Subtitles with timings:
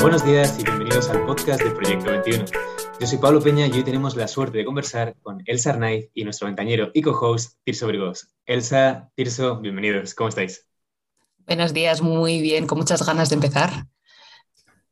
[0.00, 2.44] Buenos días y bienvenidos al podcast de Proyecto 21.
[2.98, 6.24] Yo soy Pablo Peña y hoy tenemos la suerte de conversar con Elsa Arnaiz y
[6.24, 8.34] nuestro ventañero y co-host Tirso Brigos.
[8.46, 10.14] Elsa, Tirso, bienvenidos.
[10.14, 10.66] ¿Cómo estáis?
[11.46, 13.86] Buenos días, muy bien, con muchas ganas de empezar.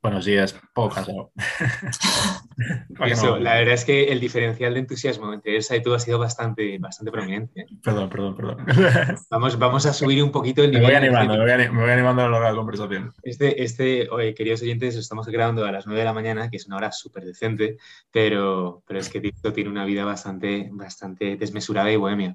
[0.08, 1.30] Buenos días, cansado.
[3.40, 6.78] la verdad es que el diferencial de entusiasmo entre Elsa y tú ha sido bastante,
[6.78, 7.66] bastante prominente.
[7.84, 8.64] Perdón, perdón, perdón.
[9.30, 10.86] Vamos, vamos a subir un poquito el nivel.
[10.86, 13.12] Me voy animando, me voy, animando a lo largo de la conversación.
[13.22, 16.78] Este, este queridos oyentes, estamos grabando a las 9 de la mañana, que es una
[16.78, 17.76] hora súper decente,
[18.10, 22.34] pero, pero es que Tito tiene una vida bastante, bastante desmesurada y bohemia.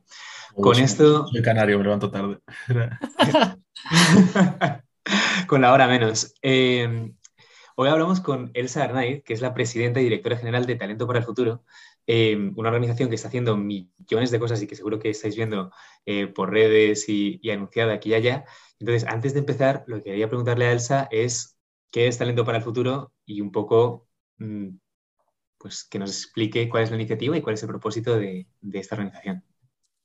[0.53, 1.25] Con esto...
[1.25, 2.37] Soy canario, me levanto tarde.
[5.47, 6.35] Con la hora menos.
[6.41, 7.11] Eh,
[7.75, 11.19] Hoy hablamos con Elsa Arnaiz, que es la presidenta y directora general de Talento para
[11.19, 11.63] el Futuro,
[12.05, 15.71] eh, una organización que está haciendo millones de cosas y que seguro que estáis viendo
[16.05, 18.45] eh, por redes y, anunciada aquí y allá.
[18.79, 21.57] Entonces, antes de empezar, lo que quería preguntarle a Elsa es
[21.91, 24.69] qué es Talento para el Futuro y un poco mm,
[25.57, 28.95] pues, que nos explique cuál es la iniciativa y cuál es el propósito de esta
[28.95, 29.43] organización.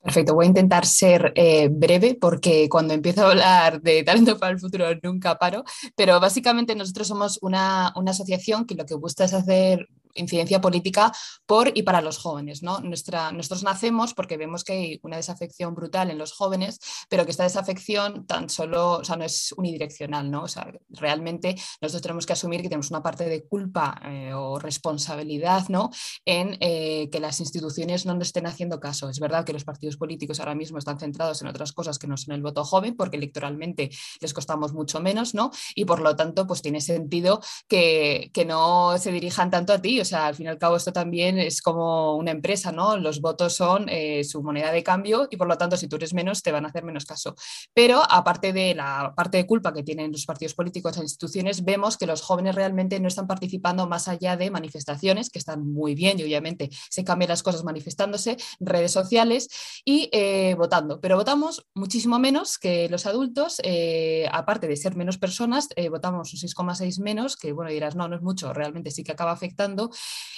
[0.02, 4.52] Perfecto, voy a intentar ser eh, breve porque cuando empiezo a hablar de talento para
[4.52, 5.64] el futuro nunca paro,
[5.96, 11.12] pero básicamente nosotros somos una, una asociación que lo que busca es hacer incidencia política
[11.46, 12.62] por y para los jóvenes.
[12.62, 12.80] ¿no?
[12.80, 17.30] Nuestra, nosotros nacemos porque vemos que hay una desafección brutal en los jóvenes, pero que
[17.30, 20.30] esta desafección tan solo, o sea, no es unidireccional.
[20.30, 20.42] ¿no?
[20.42, 24.58] O sea, realmente nosotros tenemos que asumir que tenemos una parte de culpa eh, o
[24.58, 25.90] responsabilidad ¿no?
[26.24, 29.08] en eh, que las instituciones no nos estén haciendo caso.
[29.08, 32.16] Es verdad que los partidos políticos ahora mismo están centrados en otras cosas que no
[32.16, 35.50] son el voto joven, porque electoralmente les costamos mucho menos, ¿no?
[35.74, 40.00] Y por lo tanto, pues tiene sentido que, que no se dirijan tanto a ti.
[40.08, 42.96] Sea, al fin y al cabo esto también es como una empresa, ¿no?
[42.96, 46.14] Los votos son eh, su moneda de cambio y por lo tanto si tú eres
[46.14, 47.34] menos te van a hacer menos caso.
[47.74, 51.96] Pero aparte de la parte de culpa que tienen los partidos políticos e instituciones, vemos
[51.96, 56.18] que los jóvenes realmente no están participando más allá de manifestaciones, que están muy bien
[56.18, 59.48] y obviamente se cambian las cosas manifestándose, redes sociales
[59.84, 61.00] y eh, votando.
[61.00, 66.40] Pero votamos muchísimo menos que los adultos, eh, aparte de ser menos personas, votamos un
[66.40, 69.87] 6,6 menos, que bueno, dirás, no, no es mucho, realmente sí que acaba afectando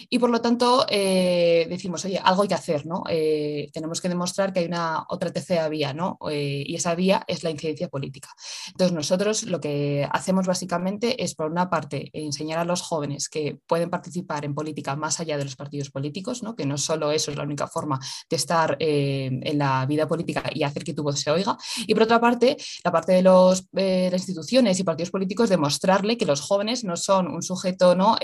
[0.09, 3.03] y por lo tanto eh, decimos, oye, algo hay que hacer, ¿no?
[3.09, 6.19] Eh, tenemos que demostrar que hay una otra tercera vía, ¿no?
[6.31, 8.29] Eh, y esa vía es la incidencia política.
[8.69, 13.59] Entonces nosotros lo que hacemos básicamente es, por una parte, enseñar a los jóvenes que
[13.67, 16.55] pueden participar en política más allá de los partidos políticos, ¿no?
[16.55, 20.63] Que no solo eso es la única forma de estar en la vida política y
[20.63, 21.57] hacer que tu voz se oiga.
[21.87, 26.27] Y por otra parte, la parte de los, las instituciones y partidos políticos, demostrarle que
[26.27, 28.17] los jóvenes no son un sujeto ¿no?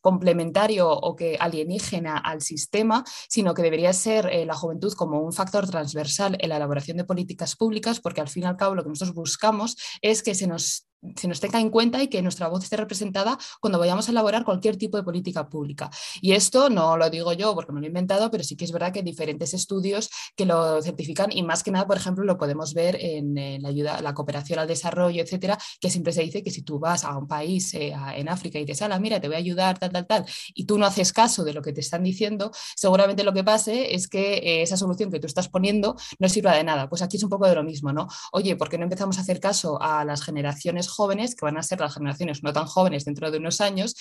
[0.00, 0.41] complementario
[0.80, 5.68] o que alienígena al sistema, sino que debería ser eh, la juventud como un factor
[5.68, 8.88] transversal en la elaboración de políticas públicas, porque al fin y al cabo lo que
[8.88, 10.86] nosotros buscamos es que se nos
[11.16, 14.44] se nos tenga en cuenta y que nuestra voz esté representada cuando vayamos a elaborar
[14.44, 15.90] cualquier tipo de política pública.
[16.20, 18.72] Y esto no lo digo yo porque me lo he inventado, pero sí que es
[18.72, 22.38] verdad que hay diferentes estudios que lo certifican y más que nada, por ejemplo, lo
[22.38, 26.50] podemos ver en, la ayuda, la cooperación al desarrollo, etcétera, que siempre se dice que
[26.50, 29.36] si tú vas a un país eh, en África y te sala, mira, te voy
[29.36, 32.02] a ayudar, tal, tal, tal, y tú no haces caso de lo que te están
[32.02, 36.28] diciendo, seguramente lo que pase es que eh, esa solución que tú estás poniendo no
[36.28, 36.88] sirva de nada.
[36.88, 38.08] Pues aquí es un poco de lo mismo, ¿no?
[38.32, 41.62] Oye, ¿por qué no empezamos a hacer caso a las generaciones jóvenes, que van a
[41.62, 43.94] ser las generaciones no tan jóvenes dentro de unos años,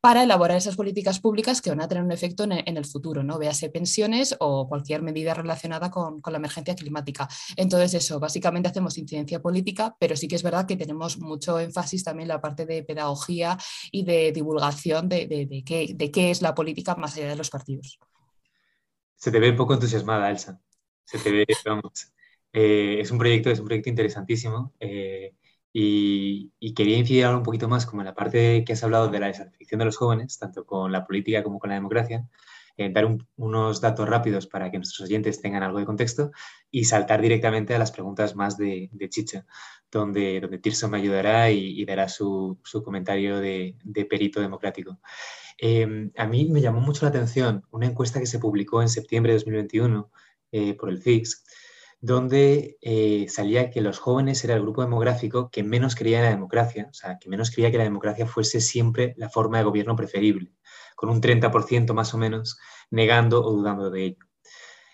[0.00, 3.38] para elaborar esas políticas públicas que van a tener un efecto en, el futuro, ¿no?
[3.38, 7.28] Véase pensiones o cualquier medida relacionada con, la emergencia climática.
[7.56, 12.04] Entonces, eso, básicamente hacemos incidencia política, pero sí que es verdad que tenemos mucho énfasis
[12.04, 13.58] también en la parte de pedagogía
[13.90, 15.26] y de divulgación de,
[15.66, 17.98] qué, es la política más allá de los partidos.
[19.16, 20.60] Se te ve un poco entusiasmada, Elsa.
[21.04, 22.12] Se te ve, vamos.
[22.52, 24.74] Eh, es un proyecto, es un proyecto interesantísimo.
[24.78, 25.34] Eh,
[25.72, 29.20] y, quería incidir ahora un poquito más como en la parte que has hablado de
[29.20, 32.28] la desafección de los jóvenes, tanto con la política como con la democracia,
[32.76, 36.30] eh, dar unos datos rápidos para que nuestros oyentes tengan algo de contexto
[36.70, 39.46] y saltar directamente a las preguntas más de, Chicha,
[39.90, 45.00] donde, donde Tirso me ayudará y, dará su, su comentario de, de, perito democrático.
[45.58, 49.32] Em, a mí me llamó mucho la atención una encuesta que se publicó en septiembre
[49.32, 50.10] de 2021
[50.52, 51.44] eh, por el FIX,
[52.00, 56.30] donde eh, salía que los jóvenes era el grupo demográfico que menos creía en la
[56.30, 59.96] democracia, o sea, que menos creía que la democracia fuese siempre la forma de gobierno
[59.96, 60.52] preferible,
[60.94, 62.58] con un 30% más o menos
[62.90, 64.24] negando o dudando de ello.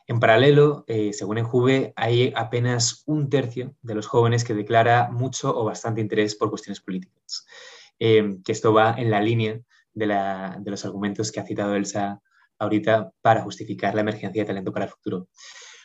[0.06, 5.54] En paralelo, eh, según Enjuve, hay apenas un tercio de los jóvenes que declara mucho
[5.56, 7.46] o bastante interés por cuestiones políticas,
[7.98, 9.60] eh, que esto va en la línea
[9.92, 10.06] de,
[10.58, 12.20] de los argumentos que ha citado Elsa
[12.58, 15.28] ahorita para justificar la emergencia de talento para el futuro.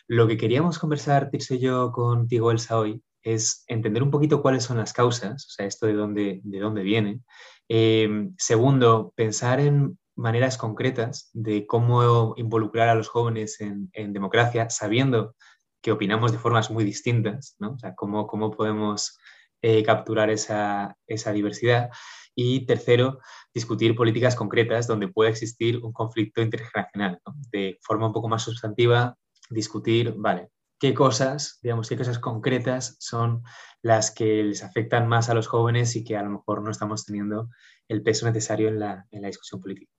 [0.10, 4.64] Lo que queríamos conversar, Tirso y yo, contigo, Elsa, hoy, es entender un poquito cuáles
[4.64, 7.22] son las causas, o sea, esto de dónde, de dónde viene,
[7.70, 15.36] Em, segundo, pensar en maneras concretas de cómo involucrar a los jóvenes en, democracia, sabiendo
[15.82, 17.74] que opinamos de formas muy distintas, ¿no?
[17.74, 19.18] O sea, cómo, cómo podemos
[19.62, 21.92] eh, capturar esa, esa diversidad.
[22.36, 23.20] Y tercero,
[23.54, 27.20] discutir políticas concretas donde pueda existir un conflicto intergeneracional,
[27.52, 29.16] de forma un poco más sustantiva,
[29.50, 30.50] discutir, vale,
[30.80, 33.44] qué cosas, digamos, qué cosas concretas son
[33.82, 37.06] las que les afectan más a los jóvenes y que a lo mejor no estamos
[37.06, 37.50] teniendo
[37.88, 39.92] el peso necesario en la, discusión política.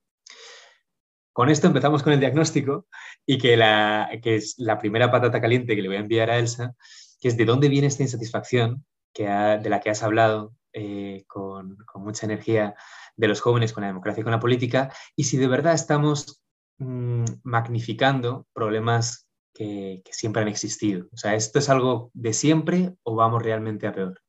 [1.32, 2.87] Con esto empezamos con el diagnóstico
[3.26, 6.38] y que, la, que es la primera patata caliente que le voy a enviar a
[6.38, 6.75] Elsa,
[7.20, 11.79] que es de dónde viene esta insatisfacción que de la que has hablado eh, con,
[11.96, 12.75] mucha energía
[13.17, 16.43] de los jóvenes con la democracia y con la política, y si de verdad estamos
[16.79, 21.08] mm, magnificando problemas que, siempre han existido.
[21.12, 24.20] O sea, ¿esto es algo de siempre o vamos realmente a peor?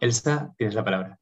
[0.00, 1.18] Elsa, tienes la palabra.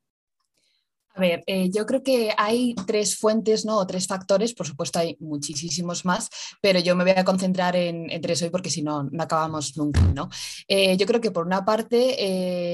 [1.15, 3.79] A ver, eh, yo creo que hay tres fuentes, ¿no?
[3.79, 6.31] O tres factores, por supuesto hay muchísimos más,
[6.63, 10.01] pero yo me voy a concentrar en, tres hoy porque si no, no acabamos nunca,
[10.03, 10.29] ¿no?
[10.69, 12.15] Eh, yo creo que por una parte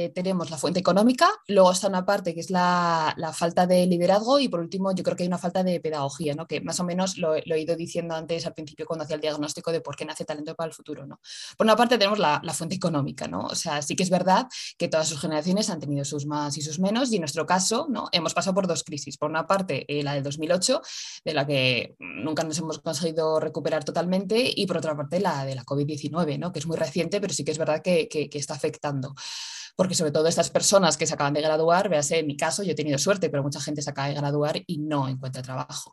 [0.04, 4.38] eh, tenemos la fuente económica, luego está una parte que es la, falta de liderazgo
[4.38, 6.46] y por último yo creo que hay una falta de pedagogía, ¿no?
[6.46, 9.72] Que más o menos lo, he ido diciendo antes al principio cuando hacía el diagnóstico
[9.72, 11.20] de por qué nace talento para el futuro, ¿no?
[11.56, 13.46] Por una parte tenemos la, fuente económica, ¿no?
[13.46, 14.46] O sea, sí que es verdad
[14.78, 17.86] que todas sus generaciones han tenido sus más y sus menos y en nuestro caso,
[17.90, 18.08] ¿no?
[18.34, 19.16] Pasado por dos crisis.
[19.16, 20.80] Por una parte, eh, la del 2008,
[21.24, 25.54] de la que nunca nos hemos conseguido recuperar totalmente, y por otra parte, la de
[25.54, 26.52] la COVID-19, ¿no?
[26.52, 29.14] que es muy reciente, pero sí que es verdad que, que, está afectando
[29.76, 32.72] porque sobre todo estas personas que se acaban de graduar, véase en mi caso, yo
[32.72, 35.92] he tenido suerte, pero mucha gente se acaba de graduar y no encuentra trabajo.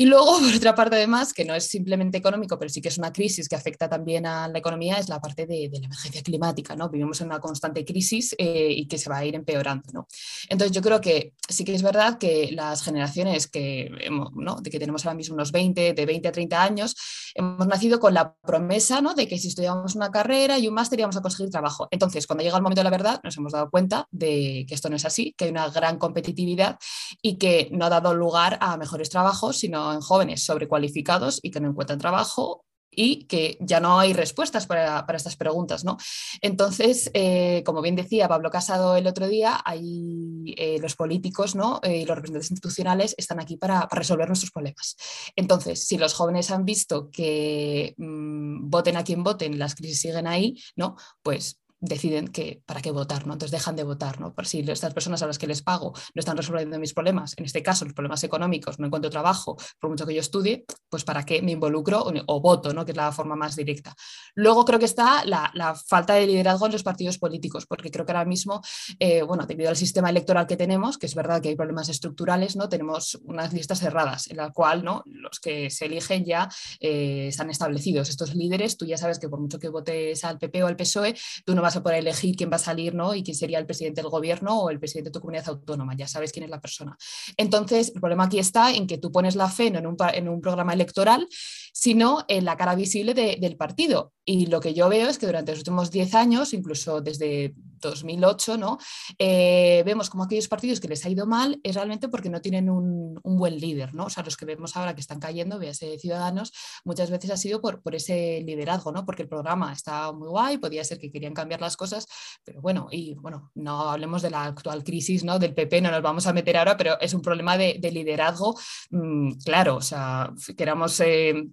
[0.00, 2.98] Y luego, por otra parte, además, que no es simplemente económico, pero sí que es
[2.98, 6.76] una crisis que afecta también a la economía, es la parte de, la emergencia climática.
[6.76, 6.88] ¿no?
[6.88, 9.88] Vivimos en una constante crisis eh, y que se va a ir empeorando.
[9.92, 10.06] ¿no?
[10.48, 13.90] Entonces, yo creo que sí que es verdad que las generaciones que,
[14.36, 14.60] ¿no?
[14.60, 16.94] de que tenemos ahora mismo unos 20, de 20 a 30 años,
[17.34, 19.14] hemos nacido con la promesa ¿no?
[19.14, 21.88] de que si estudiamos una carrera y un máster íbamos a conseguir trabajo.
[21.90, 24.88] Entonces, cuando llega el momento de la verdad, nos hemos dado cuenta de que esto
[24.90, 26.78] no es así, que hay una gran competitividad
[27.20, 31.60] y que no ha dado lugar a mejores trabajos, sino en jóvenes sobrecualificados y que
[31.60, 35.84] no encuentran trabajo y que ya no hay respuestas para, estas preguntas.
[35.84, 35.96] ¿no?
[36.40, 41.80] Entonces, eh, como bien decía Pablo Casado el otro día, hay, eh, los políticos ¿no?
[41.84, 44.96] Eh, y los representantes institucionales están aquí para, resolver nuestros problemas.
[45.36, 50.26] Entonces, si los jóvenes han visto que mm, voten a quien voten, las crisis siguen
[50.26, 50.96] ahí, ¿no?
[51.22, 53.34] pues deciden que para qué votar, ¿no?
[53.34, 54.34] Entonces dejan de votar, ¿no?
[54.34, 57.44] Por si estas personas a las que les pago no están resolviendo mis problemas, en
[57.44, 61.24] este caso los problemas económicos, no encuentro trabajo, por mucho que yo estudie, pues para
[61.24, 62.84] qué me involucro o, voto, ¿no?
[62.84, 63.94] Que es la forma más directa.
[64.34, 68.12] Luego creo que está la, falta de liderazgo en los partidos políticos, porque creo que
[68.12, 68.60] ahora mismo,
[68.98, 72.56] eh, bueno, debido al sistema electoral que tenemos, que es verdad que hay problemas estructurales,
[72.56, 72.68] ¿no?
[72.68, 75.02] Tenemos unas listas cerradas en la cual, ¿no?
[75.06, 76.48] Los que se eligen ya
[76.80, 78.08] eh, están establecidos.
[78.08, 81.14] Estos líderes, tú ya sabes que por mucho que votes al PP o al PSOE,
[81.44, 83.14] tú no vas a poder elegir quién va a salir ¿no?
[83.14, 86.06] y quién sería el presidente del gobierno o el presidente de tu comunidad autónoma, ya
[86.06, 86.96] sabes quién es la persona.
[87.36, 90.72] Entonces, el problema aquí está en que tú pones la fe no en un, programa
[90.72, 91.26] electoral,
[91.72, 94.12] sino en la cara visible del partido.
[94.24, 98.58] Y lo que yo veo es que durante los últimos 10 años, incluso desde 2008,
[98.58, 98.78] ¿no?
[99.18, 102.68] Eh, vemos como aquellos partidos que les ha ido mal es realmente porque no tienen
[102.68, 103.94] un, buen líder.
[103.94, 104.06] ¿no?
[104.06, 106.52] O sea, los que vemos ahora que están cayendo, véase Ciudadanos,
[106.84, 109.04] muchas veces ha sido por, por ese liderazgo, ¿no?
[109.04, 112.06] porque el programa está muy guay, podía ser que querían cambiar las cosas,
[112.44, 115.38] pero bueno, y bueno, no hablemos de la actual crisis ¿no?
[115.38, 118.58] del PP, no nos vamos a meter ahora, pero es un problema de, liderazgo,
[118.90, 121.00] mm, claro, o sea, queramos...
[121.00, 121.48] Eh,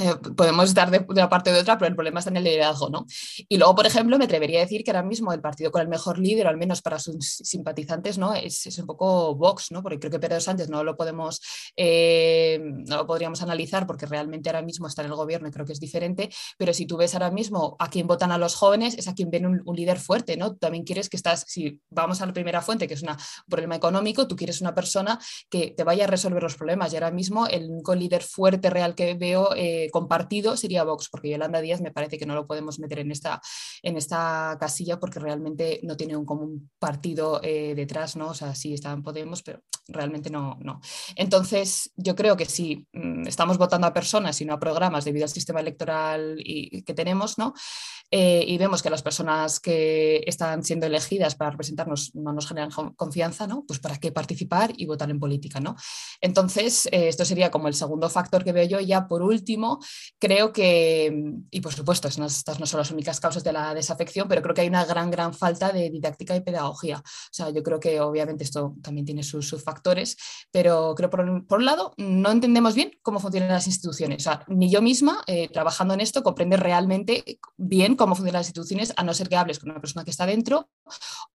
[0.00, 2.44] eh, podemos estar de, una parte o de otra, pero el problema está en el
[2.44, 3.04] liderazgo, ¿no?
[3.46, 5.88] Y luego, por ejemplo, me atrevería a decir que ahora mismo el partido con el
[5.88, 8.32] mejor líder, al menos para sus simpatizantes, ¿no?
[8.32, 9.82] Es, es un poco Vox, ¿no?
[9.82, 11.42] Porque creo que Pedro Sánchez no lo podemos,
[11.76, 15.66] eh, no lo podríamos analizar porque realmente ahora mismo está en el gobierno y creo
[15.66, 18.96] que es diferente, pero si tú ves ahora mismo a quién votan a los jóvenes,
[18.96, 20.54] es a quien ven un, líder fuerte, ¿no?
[20.54, 23.08] también quieres que estás, si vamos a la primera fuente, que es un
[23.48, 25.18] problema económico, tú quieres una persona
[25.50, 28.94] que te vaya a resolver los problemas y ahora mismo el único líder fuerte real
[28.94, 32.78] que veo eh, compartido sería Vox, porque Yolanda Díaz me parece que no lo podemos
[32.78, 33.40] meter en esta,
[33.82, 38.28] en esta casilla porque realmente no tiene un común partido eh, detrás, ¿no?
[38.28, 40.80] O sea, sí está en Podemos, pero realmente no, no.
[41.16, 45.24] Entonces, yo creo que si mm, estamos votando a personas y no a programas debido
[45.24, 47.52] al sistema electoral y, que tenemos, ¿no?
[48.10, 52.70] Eh, y vemos que las personas que están siendo elegidas para representarnos no nos generan
[52.96, 53.64] confianza, ¿no?
[53.66, 55.76] Pues para qué participar y votar en política, ¿no?
[56.20, 58.80] Entonces, eh, esto sería como el segundo factor que veo yo.
[58.80, 59.71] Ya por último,
[60.18, 61.12] creo que,
[61.50, 64.62] y por supuesto, estas no son las únicas causas de la desafección, pero creo que
[64.62, 66.98] hay una gran, gran falta de didáctica y pedagogía.
[66.98, 70.16] O sea, yo creo que obviamente esto también tiene sus, factores factores,
[70.50, 74.22] pero creo por, por un lado no entendemos bien cómo funcionan las instituciones.
[74.22, 78.48] O sea, ni yo misma, eh, trabajando en esto, comprende realmente bien cómo funcionan las
[78.48, 80.68] instituciones, a no ser que hables con una persona que está dentro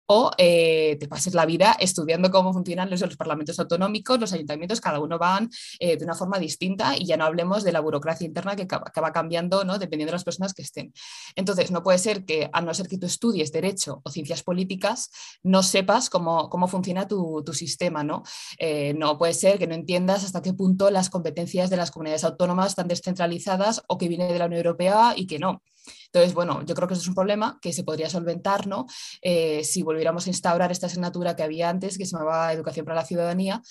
[0.08, 5.00] o eh, te pases la vida estudiando cómo funcionan los, parlamentos autonómicos, los ayuntamientos, cada
[5.00, 5.50] uno van
[5.80, 9.12] eh, de una forma distinta y ya no hablemos de la burocracia interna que acaba
[9.12, 9.77] cambiando ¿no?
[9.77, 10.94] dependiendo de las personas que estén.
[11.36, 15.12] Entonces, no puede ser que, a no ser que tú estudies derecho o ciencias políticas,
[15.44, 18.04] no sepas cómo, cómo funciona tu, tu sistema.
[18.04, 18.24] ¿no?
[18.60, 22.24] Eh, no puede ser que no entiendas hasta qué punto las competencias de las comunidades
[22.24, 25.62] autónomas están descentralizadas o que viene de la Unión Europea y que no.
[26.06, 28.86] Entonces, bueno, yo creo que eso es un problema que se podría solventar ¿no?
[29.22, 33.01] Eh, si volviéramos a instaurar esta asignatura que había antes, que se llamaba Educación para
[33.01, 33.62] la Ciudadanía.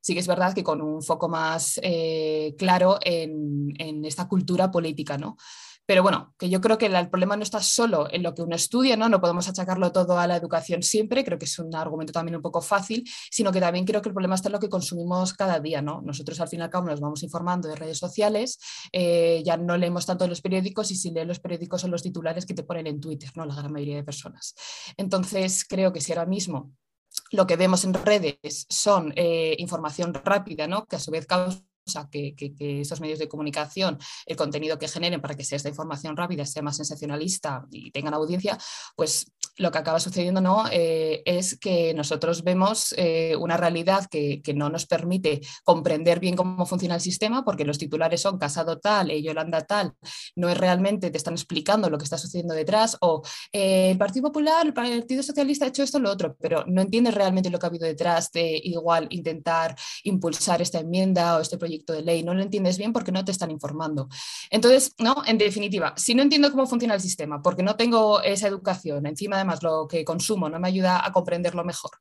[0.00, 4.70] Sí que es verdad que con un foco más eh, claro en, en, esta cultura
[4.70, 5.36] política, ¿no?
[5.86, 8.56] Pero bueno, que yo creo que el problema no está solo en lo que uno
[8.56, 9.08] estudia, ¿no?
[9.08, 12.42] No podemos achacarlo todo a la educación siempre, creo que es un argumento también un
[12.42, 15.60] poco fácil, sino que también creo que el problema está en lo que consumimos cada
[15.60, 16.02] día, ¿no?
[16.02, 18.58] Nosotros al fin y al cabo nos vamos informando de redes sociales,
[18.92, 22.46] eh, ya no leemos tanto los periódicos y si lees los periódicos son los titulares
[22.46, 23.46] que te ponen en Twitter, ¿no?
[23.46, 24.54] La gran mayoría de personas.
[24.96, 26.72] Entonces, creo que si ahora mismo
[27.30, 30.86] lo que vemos en redes son eh, información rápida, ¿no?
[30.86, 31.62] que a su vez causa
[32.10, 35.68] que, que, que, estos medios de comunicación, el contenido que generen para que sea esta
[35.68, 38.58] información rápida, sea más sensacionalista y tengan audiencia,
[38.96, 40.64] pues lo que acaba sucediendo ¿no?
[40.70, 46.36] Eh, es que nosotros vemos eh, una realidad que, que, no nos permite comprender bien
[46.36, 49.92] cómo funciona el sistema, porque los titulares son casado tal, eh, Yolanda tal,
[50.34, 53.22] no es realmente, te están explicando lo que está sucediendo detrás, o
[53.52, 57.14] eh, el Partido Popular, el Partido Socialista ha hecho esto lo otro, pero no entiendes
[57.14, 61.92] realmente lo que ha habido detrás de igual intentar impulsar esta enmienda o este proyecto
[61.92, 64.08] de ley, no lo entiendes bien porque no te están informando.
[64.50, 68.48] Entonces, no, en definitiva, si no entiendo cómo funciona el sistema, porque no tengo esa
[68.48, 71.92] educación, encima además lo que consumo no me ayuda a comprenderlo mejor.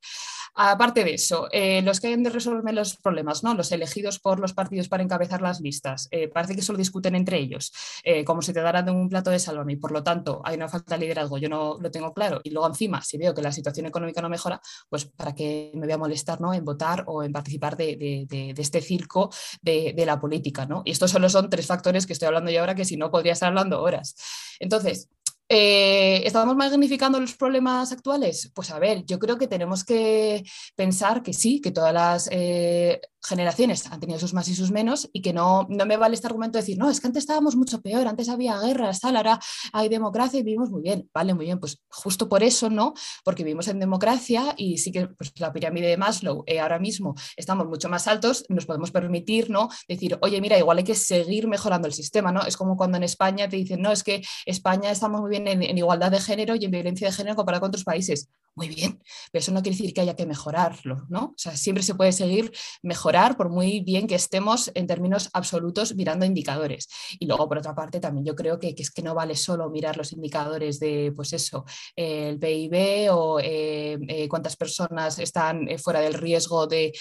[0.58, 3.54] Aparte de eso, eh, los que han de resolver los problemas, ¿no?
[3.54, 7.38] los elegidos por los partidos para encabezar las listas, eh, parece que solo discuten entre
[7.38, 7.74] ellos,
[8.04, 10.70] eh, como si te daran un plato de salón y por lo tanto hay una
[10.70, 12.40] falta de liderazgo, yo no lo tengo claro.
[12.42, 15.88] Y luego encima, si veo que la situación económica no mejora, pues para qué me
[15.88, 16.54] voy a molestar ¿no?
[16.54, 19.30] en votar o en participar de, de este circo
[19.62, 20.66] de, la política.
[20.66, 20.84] ¿no?
[20.86, 23.34] Y estos solo son tres factores que estoy hablando yo ahora que si no podría
[23.34, 24.16] estar hablando horas.
[24.60, 25.10] Entonces,
[25.48, 28.52] eh, ¿Estamos magnificando los problemas actuales?
[28.54, 30.44] Pues a ver, yo creo que tenemos que
[30.76, 35.10] pensar que sí, que todas las eh, generaciones han tenido sus más y sus menos
[35.14, 37.56] y que no, no me vale este argumento de decir, no, es que antes estábamos
[37.56, 39.40] mucho peor, antes había guerras, tal, ahora
[39.74, 41.10] hay democracia y vivimos muy bien.
[41.14, 42.94] Vale, muy bien, pues justo por eso, ¿no?
[43.24, 47.16] Porque vivimos en democracia y sí que pues, la pirámide de Maslow eh, ahora mismo
[47.36, 49.70] estamos mucho más altos, nos podemos permitir, ¿no?
[49.88, 52.42] Decir, oye, mira, igual hay que seguir mejorando el sistema, ¿no?
[52.46, 55.64] Es como cuando en España te dicen, no, es que España estamos muy bien en,
[55.64, 59.02] en igualdad de género y en violencia de género comparado con otros países muy bien,
[59.32, 61.26] pero eso no quiere decir que haya que mejorarlo, ¿no?
[61.26, 65.94] O sea, siempre se puede seguir mejorar por muy bien que estemos en términos absolutos
[65.96, 66.88] mirando indicadores.
[67.20, 69.70] Y luego, por otra parte, también yo creo que, que es que no vale solo
[69.70, 71.66] mirar los indicadores de, pues eso,
[71.98, 76.94] el PIB o eh, eh, cuántas personas están eh, fuera del riesgo de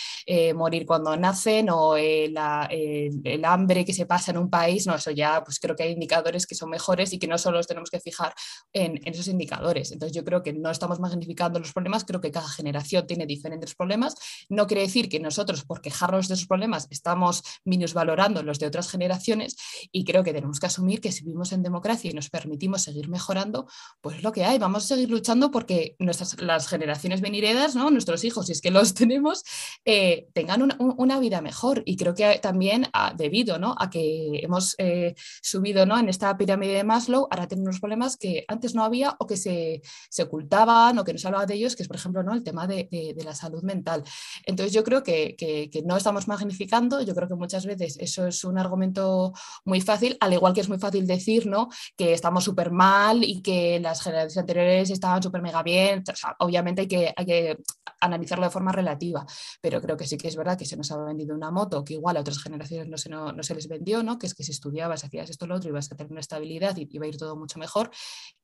[0.54, 5.12] morir cuando nacen o la, el hambre que se pasa en un país, no, eso
[5.12, 7.90] ya, pues creo que hay indicadores que son mejores y que no solo los tenemos
[7.90, 8.34] que fijar
[8.72, 9.92] en, en esos indicadores.
[9.92, 13.74] Entonces, yo creo que no estamos magnificando los problemas, creo que cada generación tiene diferentes
[13.74, 14.14] problemas.
[14.48, 18.90] No quiere decir que nosotros, por quejarnos de esos problemas, estamos minusvalorando los de otras
[18.90, 19.56] generaciones
[19.92, 23.08] y creo que tenemos que asumir que si vivimos en democracia y nos permitimos seguir
[23.08, 23.66] mejorando,
[24.00, 24.58] pues es lo que hay.
[24.58, 27.90] Vamos a seguir luchando porque nuestras, las generaciones venideras, ¿no?
[27.90, 29.44] nuestros hijos, si es que los tenemos,
[29.84, 31.82] eh, tengan una, una, vida mejor.
[31.86, 33.74] Y creo que también ha, debido ¿no?
[33.78, 35.98] a que hemos eh, subido ¿no?
[35.98, 39.82] en esta pirámide de Maslow, ahora tenemos problemas que antes no había o que se,
[40.10, 42.32] se ocultaban o que no se de ellos, que es, por ejemplo, ¿no?
[42.34, 42.88] el tema de,
[43.24, 44.02] la salud mental.
[44.44, 45.36] Entonces, yo creo que,
[45.84, 49.32] no estamos magnificando, yo creo que muchas veces eso es un argumento
[49.64, 51.68] muy fácil, al igual que es muy fácil decir ¿no?
[51.96, 56.02] que estamos súper mal y que las generaciones anteriores estaban súper mega bien.
[56.38, 56.82] Obviamente
[57.16, 57.58] hay que
[58.04, 59.26] analizarlo de forma relativa,
[59.60, 61.94] pero creo que sí que es verdad que se nos ha vendido una moto que
[61.94, 64.18] igual a otras generaciones no se, no, no se les vendió, ¿no?
[64.18, 66.88] que es que si estudiabas, hacías esto, lo otro, ibas a tener una estabilidad y
[66.90, 67.90] iba a ir todo mucho mejor.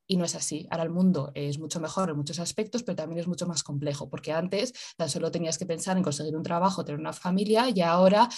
[0.06, 0.66] Y no es así.
[0.70, 4.10] Ahora el mundo es mucho mejor en muchos aspectos, pero también es mucho más complejo,
[4.10, 7.80] porque antes tan solo tenías que pensar en conseguir un trabajo, tener una familia, y
[7.80, 8.28] ahora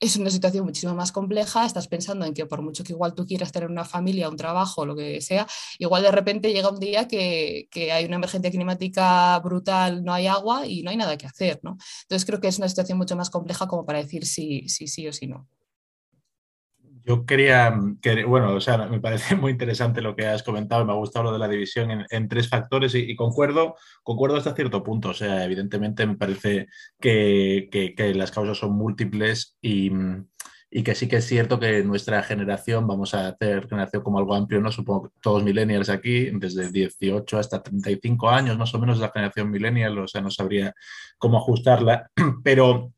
[0.00, 3.26] es una situación muchísimo más compleja, estás pensando en que por mucho que igual tú
[3.26, 5.46] quieras tener una familia, un trabajo, lo que sea,
[5.78, 10.26] igual de repente llega un día que, que, hay una emergencia climática brutal, no hay
[10.26, 11.78] agua y no hay nada que hacer, ¿no?
[12.02, 15.08] Entonces creo que es una situación mucho más compleja como para decir sí, sí, sí
[15.08, 15.48] o sí no
[17.06, 17.72] Yo quería,
[18.02, 21.26] que, bueno, o sea, me parece muy interesante lo que has comentado, me ha gustado
[21.26, 25.44] lo de la división en, tres factores y, concuerdo, concuerdo hasta cierto punto, o sea,
[25.44, 26.66] evidentemente me parece
[27.00, 29.92] que, que, las causas son múltiples y,
[30.68, 34.34] y, que sí que es cierto que nuestra generación, vamos a hacer generación como algo
[34.34, 34.72] amplio, ¿no?
[34.72, 39.50] Supongo que todos millennials aquí, desde 18 hasta 35 años, más o menos la generación
[39.52, 40.74] millennial, o sea, no sabría
[41.18, 42.10] cómo ajustarla,
[42.42, 42.92] pero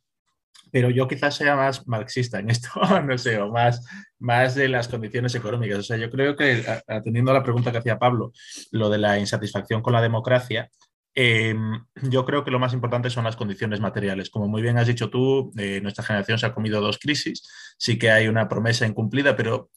[0.70, 2.70] pero yo quizás sea más marxista en esto,
[3.04, 3.84] no sé, o más,
[4.18, 5.78] más de las condiciones económicas.
[5.78, 8.32] O sea, yo creo que, atendiendo a la pregunta que hacía Pablo,
[8.70, 10.70] lo de la insatisfacción con la democracia,
[11.14, 14.30] em, yo creo que lo más importante son las condiciones materiales.
[14.30, 17.42] Como muy bien has dicho tú, eh, nuestra generación se ha comido dos crisis,
[17.78, 19.70] sí que hay una promesa incumplida, pero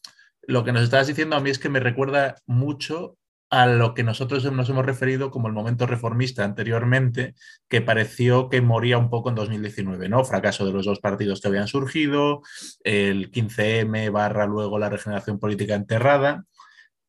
[0.44, 3.18] lo que nos estabas diciendo a mí es que me recuerda mucho
[3.52, 7.36] a lo que nosotros nos hemos referido como el momento reformista anteriormente,
[7.68, 10.24] que pareció que moría un poco en 2019, ¿no?
[10.24, 12.42] Fracaso de los dos partidos que habían surgido,
[12.84, 16.46] el 15M barra luego la regeneración política enterrada,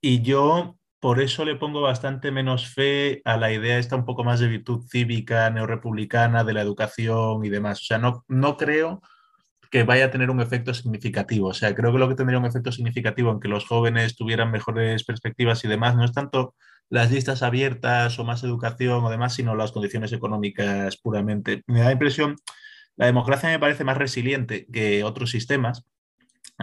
[0.01, 4.25] y yo por eso le pongo bastante menos fe a la idea esta un poco
[4.25, 7.81] más de virtud cívica, neorepublicana, de la educación y demás.
[7.81, 9.01] O sea, no, no creo
[9.73, 11.49] que vaya a tener un efecto significativo.
[11.49, 14.51] O sea, creo que lo que tendría un efecto significativo en que los jóvenes tuvieran
[14.51, 16.55] mejores perspectivas y demás no es tanto
[16.91, 21.63] las listas abiertas o más educación o demás, sino las condiciones económicas puramente.
[21.67, 22.37] Me da la impresión,
[22.97, 25.85] la democracia me parece más resiliente que otros sistemas,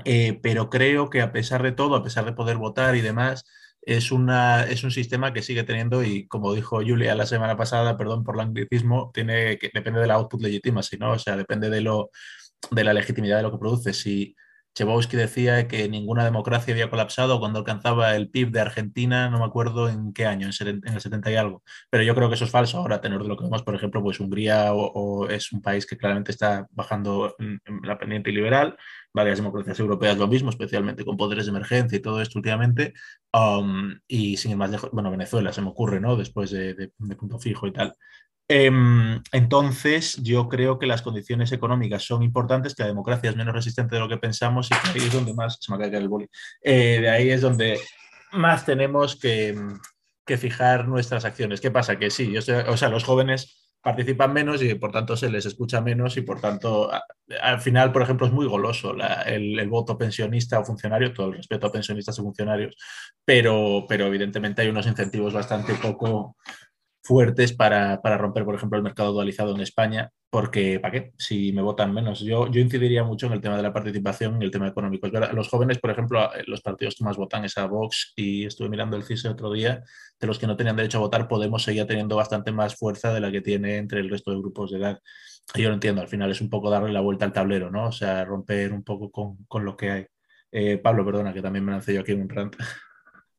[0.06, 3.44] eh, pero creo que a pesar de todo, a pesar de poder votar y demás,
[3.82, 7.98] es, una, es un sistema que sigue teniendo, y como dijo Julia la semana pasada,
[7.98, 11.14] perdón por el anglicismo, tiene que, depende de la output legitimacy, ¿no?
[11.14, 12.12] O sea, depende de lo,
[12.72, 13.94] de la legitimidad de lo que produce.
[13.94, 14.36] Si
[14.76, 19.46] Chebowski decía que ninguna democracia había colapsado cuando alcanzaba el PIB de Argentina, no me
[19.46, 21.64] acuerdo en qué año, en el 70 y algo.
[21.90, 22.78] Pero yo creo que eso es falso.
[22.78, 25.98] Ahora, tener de lo que vemos, por ejemplo, pues Hungría o, es un país que
[25.98, 27.36] claramente está bajando
[27.84, 28.78] la pendiente liberal.
[29.14, 32.94] Varias democracias europeas lo mismo, especialmente con poderes de emergencia y todo esto últimamente.
[33.34, 36.16] Um, y sin ir más lejos, bueno, Venezuela se me ocurre, ¿no?
[36.16, 37.96] Después de, de punto fijo y tal.
[38.52, 43.54] Em, entonces, yo creo que las condiciones económicas son importantes, que la democracia es menos
[43.54, 46.28] resistente de lo que pensamos y que ahí es donde más, se me el boli,
[46.64, 47.80] eh, de ahí es donde
[48.32, 49.56] más tenemos que,
[50.38, 51.60] fijar nuestras acciones.
[51.60, 51.98] ¿Qué pasa?
[51.98, 52.42] Que sí, o
[52.78, 56.92] sea, los jóvenes participan menos y por tanto se les escucha menos y por tanto
[57.42, 58.94] al final, por ejemplo, es muy goloso
[59.26, 62.76] el, el, voto pensionista o funcionario, todo el respeto a pensionistas y funcionarios,
[63.26, 66.36] pero, pero evidentemente hay unos incentivos bastante poco
[67.10, 71.12] fuertes para, romper, por ejemplo, el mercado dualizado en España, porque ¿para qué?
[71.18, 72.20] Si me votan menos.
[72.20, 75.08] Yo, yo incidiría mucho en el tema de la participación y el tema económico.
[75.08, 78.96] Los jóvenes, por ejemplo, los partidos que más votan es a Vox y estuve mirando
[78.96, 79.82] el CISE otro día,
[80.20, 83.22] de los que no tenían derecho a votar, Podemos seguir teniendo bastante más fuerza de
[83.22, 85.00] la que tiene entre el resto de grupos de edad.
[85.56, 87.88] Yo lo entiendo, al final es un poco darle la vuelta al tablero, ¿no?
[87.88, 89.10] O sea, romper un poco
[89.48, 90.06] con, lo que hay.
[90.52, 92.56] Eh, Pablo, perdona, que también me lancé yo aquí en un rant.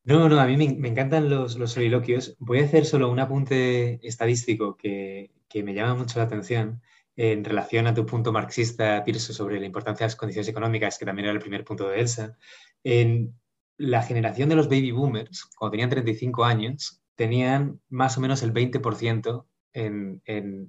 [0.05, 2.37] No, no, a mí me, encantan los, soliloquios.
[2.39, 6.81] Voy a hacer solo un apunte estadístico que, me llama mucho la atención
[7.17, 11.05] en relación a tu punto marxista, Tirso, sobre la importancia de las condiciones económicas, que
[11.05, 12.39] también era el primer punto de Elsa.
[12.83, 13.35] En
[13.77, 18.55] la generación de los baby boomers, cuando tenían 35 años, tenían más o menos el
[18.55, 20.69] 20% en, en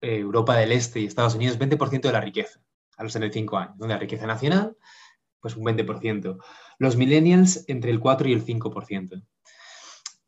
[0.00, 2.60] Europa del Este y Estados Unidos, 20% de la riqueza
[2.96, 4.76] a los 35 años, de la riqueza nacional,
[5.42, 6.38] pues un 20%.
[6.78, 9.22] Los millennials entre el 4 y el 5%.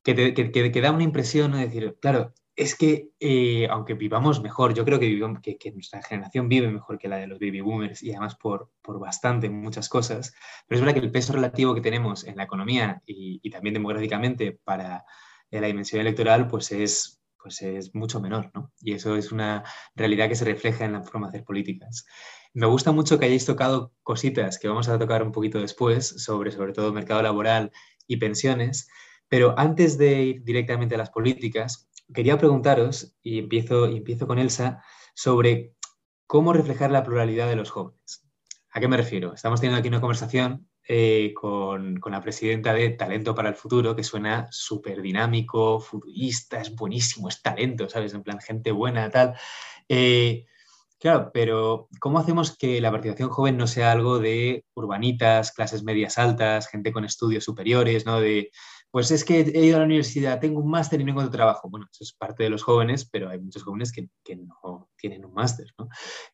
[0.02, 4.84] Que, que, da una impresión de decir, claro, es que eh, aunque vivamos mejor, yo
[4.84, 8.36] creo que, que, nuestra generación vive mejor que la de los baby boomers y además
[8.36, 10.34] por, por bastante muchas cosas,
[10.66, 14.52] pero es verdad que el peso relativo que tenemos en la economía y, también demográficamente
[14.52, 15.04] para
[15.50, 18.72] eh, la dimensión electoral pues es, pues es mucho menor, ¿no?
[18.80, 22.04] Y eso es una realidad que se refleja en la forma de hacer políticas.
[22.54, 26.52] Me gusta mucho que hayáis tocado cositas que vamos a tocar un poquito después sobre,
[26.52, 27.72] sobre todo, mercado laboral
[28.06, 28.88] y pensiones,
[29.28, 34.38] pero antes de ir directamente a las políticas, quería preguntaros, y empiezo, y empiezo con
[34.38, 35.74] Elsa, sobre
[36.28, 38.24] cómo reflejar la pluralidad de los jóvenes.
[38.70, 39.34] ¿A qué me refiero?
[39.34, 43.96] Estamos teniendo aquí una conversación eh, con, con, la presidenta de Talento para el Futuro,
[43.96, 48.14] que suena súper dinámico, futurista, es buenísimo, es talento, ¿sabes?
[48.14, 49.34] En plan, gente buena, tal.
[49.88, 50.46] Eh,
[51.04, 56.16] Claro, pero ¿cómo hacemos que la participación joven no sea algo de urbanitas, clases medias
[56.16, 58.20] altas, gente con estudios superiores, ¿no?
[58.22, 58.50] De,
[58.90, 61.68] pues es que he ido a la universidad, tengo un máster y no encuentro trabajo.
[61.68, 65.34] Bueno, eso es parte de los jóvenes, pero hay muchos jóvenes que, no tienen un
[65.34, 65.66] máster.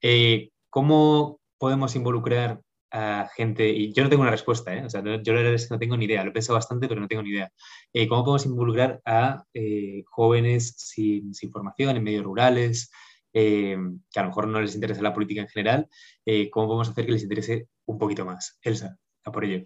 [0.02, 2.60] Eh, ¿Cómo podemos involucrar
[2.92, 4.84] a gente, y yo no tengo una respuesta, ¿eh?
[4.84, 7.24] o sea, yo que no tengo ni idea, lo he pensado bastante, pero no tengo
[7.24, 7.50] ni idea.
[7.92, 12.90] Eh, ¿Cómo podemos involucrar a eh, jóvenes sin, sin, formación en medios rurales,
[13.32, 13.76] eh,
[14.10, 15.88] que a lo mejor no les interesa la política en general,
[16.24, 18.58] eh, ¿cómo podemos hacer que les interese un poquito más?
[18.62, 19.64] Elsa, a por ello.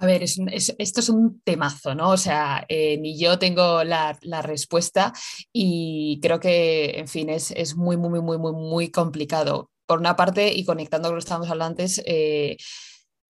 [0.00, 2.10] A ver, esto es un temazo, ¿no?
[2.10, 5.12] O sea, eh, ni yo tengo la, respuesta
[5.52, 9.70] y creo que, en fin, es, muy, muy, muy, muy, muy complicado.
[9.86, 12.00] Por una parte, y conectando con lo que estábamos hablando antes,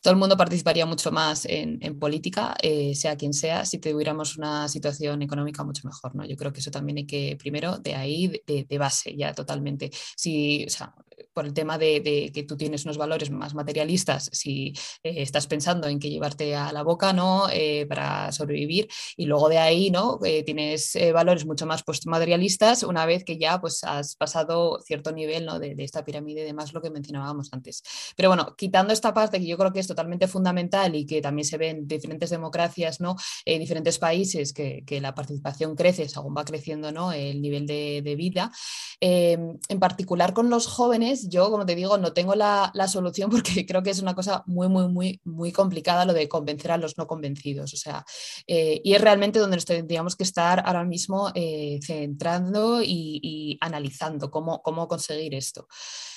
[0.02, 4.68] todo el mundo participaría mucho más en, política, eh, sea quien sea, si tuviéramos una
[4.68, 6.26] situación económica mucho mejor, ¿no?
[6.26, 9.92] Yo creo que eso también hay que, primero, de ahí, de, base, ya totalmente.
[10.16, 10.94] Si, o sea,
[11.34, 15.88] por el tema de, que tú tienes unos valores más materialistas, si eh, estás pensando
[15.88, 17.48] en que llevarte a la boca, ¿no?
[17.52, 20.20] Eh, para sobrevivir, y luego de ahí, ¿no?
[20.46, 25.60] tienes valores mucho más postmaterialistas una vez que ya, pues, has pasado cierto nivel, ¿no?
[25.60, 27.84] De, esta pirámide de más lo que mencionábamos antes.
[28.16, 31.46] Pero bueno, quitando esta parte que yo creo que esto totalmente fundamental y que también
[31.46, 33.16] se ve en diferentes democracias, ¿no?
[33.46, 37.12] en diferentes países, que, la participación crece según va creciendo ¿no?
[37.12, 38.52] el nivel de, vida.
[39.00, 43.84] En particular con los jóvenes, yo, como te digo, no tengo la, solución porque creo
[43.84, 47.08] que es una cosa muy, muy, muy, muy complicada lo de convencer a los no
[47.08, 47.74] convencidos.
[47.74, 48.06] O sea,
[48.48, 54.30] eh, y es realmente donde nos tendríamos que estar ahora mismo eh, centrando y, analizando
[54.32, 55.68] cómo, cómo conseguir esto.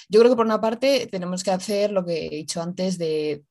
[0.09, 3.45] Yo creo que por una parte tenemos que hacer lo que he dicho antes de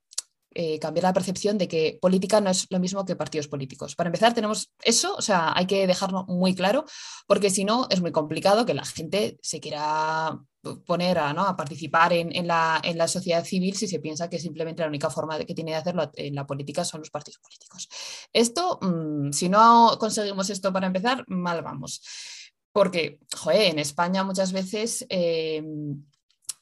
[0.56, 3.96] eh, cambiar la percepción de que política no es lo mismo que partidos políticos.
[3.96, 6.86] Para empezar, tenemos eso, o sea, hay que dejarlo muy claro,
[7.28, 10.40] porque si no, es muy complicado que la gente se quiera
[10.86, 11.46] poner a, ¿no?
[11.46, 15.10] a participar en, la, en, la, sociedad civil si se piensa que simplemente la única
[15.10, 17.88] forma que tiene de hacerlo en la política son los partidos políticos.
[18.34, 22.02] Esto, mm, si no conseguimos esto para empezar, mal vamos.
[22.72, 25.64] Porque, joder, en España muchas veces eh,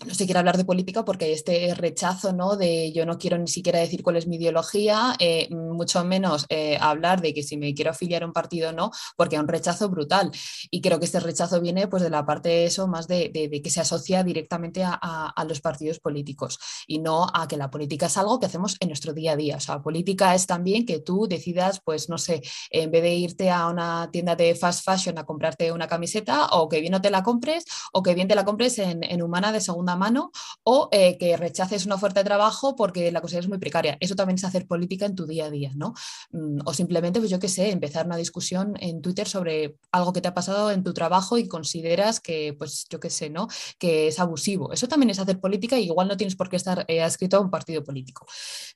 [0.06, 2.56] no se quiere hablar de política porque hay este rechazo, ¿no?
[2.56, 6.78] De yo no quiero ni siquiera decir cuál es mi ideología, eh, mucho menos eh,
[6.80, 9.48] hablar de que si me quiero afiliar a un partido o no, porque hay un
[9.48, 10.32] rechazo brutal.
[10.70, 13.70] Y creo que este rechazo viene pues de la parte de eso, más de, que
[13.72, 18.40] se asocia directamente a, los partidos políticos y no a que la política es algo
[18.40, 19.58] que hacemos en nuestro día a día.
[19.58, 23.50] O sea, política es también que tú decidas, pues no sé, en vez de irte
[23.50, 27.10] a una tienda de fast fashion a comprarte una camiseta, o que bien no te
[27.10, 30.32] la compres, o que bien te la compres en, en humana de segunda mano
[30.64, 33.98] o eh, que rechaces una oferta de trabajo porque la cosa es muy precaria.
[34.00, 35.94] Eso también es hacer política en tu día a día, ¿no?
[36.32, 40.22] Mm, o simplemente, pues yo qué sé, empezar una discusión en Twitter sobre algo que
[40.22, 43.48] te ha pasado en tu trabajo y consideras que, pues yo qué sé, ¿no?
[43.80, 44.74] Que es abusivo.
[44.74, 47.42] Eso también es hacer política y igual no tienes por qué estar eh, adscrito a
[47.42, 48.26] un partido político.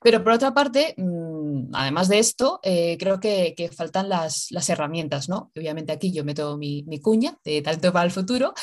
[0.02, 5.50] Pero por otra parte, mm, además de esto, eh, creo que, faltan las, herramientas, ¿no?
[5.56, 8.54] Obviamente aquí yo meto mi, mi cuña de talento para el futuro.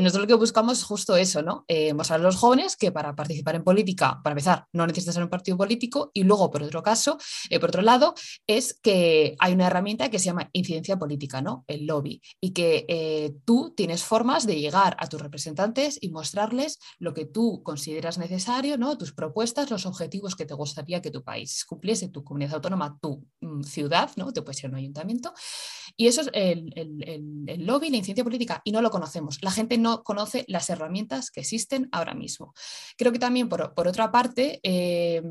[0.00, 1.64] nosotros lo que buscamos es justo eso, ¿no?
[1.72, 5.22] Eh, mostrar a los jóvenes que para participar en política, para empezar, no necesitas ser
[5.22, 7.16] un partido político y luego, por otro caso,
[7.48, 8.12] eh, por otro lado,
[8.48, 11.64] es que hay una herramienta que se llama incidencia política, ¿no?
[11.68, 16.80] El lobby, y que eh, tú tienes formas de llegar a tus representantes y mostrarles
[16.98, 18.98] lo que tú consideras necesario, ¿no?
[18.98, 23.24] Tus propuestas, los objetivos que te gustaría que tu país cumpliese, tu comunidad autónoma, tu
[23.42, 24.32] mm, ciudad, ¿no?
[24.32, 25.32] Te puede ser un ayuntamiento.
[25.96, 29.38] Y eso es el, el, lobby, la incidencia política, y no lo conocemos.
[29.40, 31.59] La gente no conoce las herramientas que existen
[31.92, 32.54] ahora mismo.
[32.96, 35.22] Creo que también, por, otra parte, eh,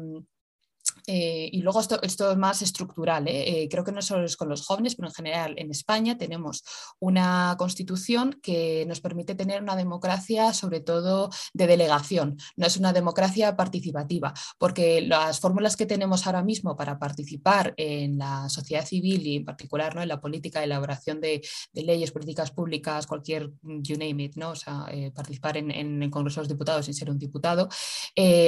[1.07, 3.63] eh, y luego esto, es más estructural, ¿eh?
[3.63, 6.63] Eh, creo que no solo es con los jóvenes, pero en general en España tenemos
[6.99, 12.93] una constitución que nos permite tener una democracia sobre todo de delegación, no es una
[12.93, 19.25] democracia participativa, porque las fórmulas que tenemos ahora mismo para participar en la sociedad civil
[19.25, 20.01] y en particular ¿no?
[20.01, 21.41] en la política, elaboración de,
[21.73, 24.51] de leyes, políticas públicas, cualquier, you name it, ¿no?
[24.51, 27.69] o sea, participar en, en, el Congreso de los Diputados sin ser un diputado,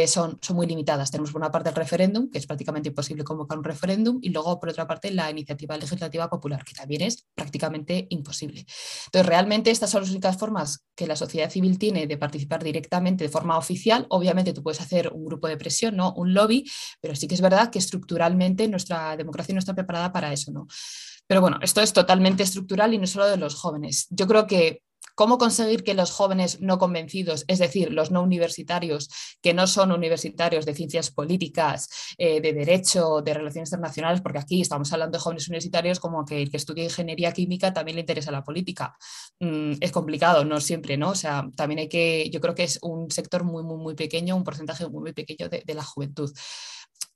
[0.08, 1.12] son, son muy limitadas.
[1.12, 4.60] Tenemos por una parte el referéndum, que es prácticamente imposible convocar un referéndum, y luego,
[4.60, 8.66] por otra parte, la iniciativa legislativa popular, que también es prácticamente imposible.
[9.06, 13.24] Entonces, realmente estas son las únicas formas que la sociedad civil tiene de participar directamente
[13.24, 14.06] de forma oficial.
[14.10, 16.14] Obviamente tú puedes hacer un grupo de presión, ¿no?
[16.14, 16.70] un lobby,
[17.02, 20.52] pero sí que es verdad que estructuralmente nuestra democracia no está preparada para eso.
[20.52, 20.68] ¿no?
[21.28, 24.08] Pero bueno, esto es totalmente estructural y no solo de los jóvenes.
[24.10, 24.84] Yo creo que
[25.22, 29.08] ¿Cómo conseguir que los jóvenes no convencidos, es decir, los no universitarios,
[29.40, 34.62] que no son universitarios de ciencias políticas, eh, de derecho, de relaciones internacionales, porque aquí
[34.62, 38.32] estamos hablando de jóvenes universitarios como que el que estudia ingeniería química también le interesa
[38.32, 38.98] la política?
[39.40, 41.12] Mm, es complicado, no siempre, ¿no?
[41.12, 44.36] O sea, también hay que, yo creo que es un sector muy, muy, muy pequeño,
[44.36, 46.32] un porcentaje muy, muy pequeño de, de la juventud.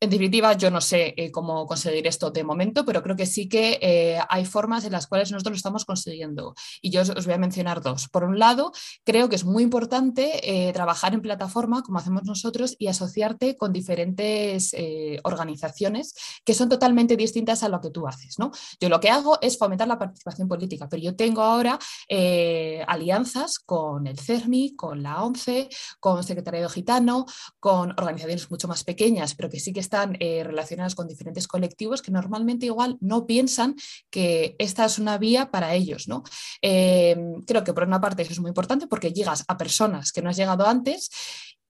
[0.01, 3.47] En definitiva, yo no sé eh, cómo conseguir esto de momento, pero creo que sí
[3.47, 6.53] que eh, hay formas en las cuales nosotros lo estamos consiguiendo.
[6.81, 8.09] Y yo os, voy a mencionar dos.
[8.09, 8.73] Por un lado,
[9.05, 13.71] creo que es muy importante eh, trabajar en plataforma, como hacemos nosotros, y asociarte con
[13.71, 14.75] diferentes
[15.23, 18.37] organizaciones que son totalmente distintas a lo que tú haces.
[18.37, 18.51] ¿no?
[18.79, 21.79] Yo lo que hago es fomentar la participación política, pero yo tengo ahora
[22.87, 27.25] alianzas con el CERMI, con la ONCE, con Secretariado Gitano,
[27.59, 32.01] con organizaciones mucho más pequeñas, pero que sí que están eh, relacionados con diferentes colectivos
[32.01, 33.75] que normalmente igual no piensan
[34.09, 36.07] que esta es una vía para ellos.
[36.07, 36.23] ¿no?
[36.61, 40.21] Em, creo que por una parte eso es muy importante porque llegas a personas que
[40.21, 41.09] no has llegado antes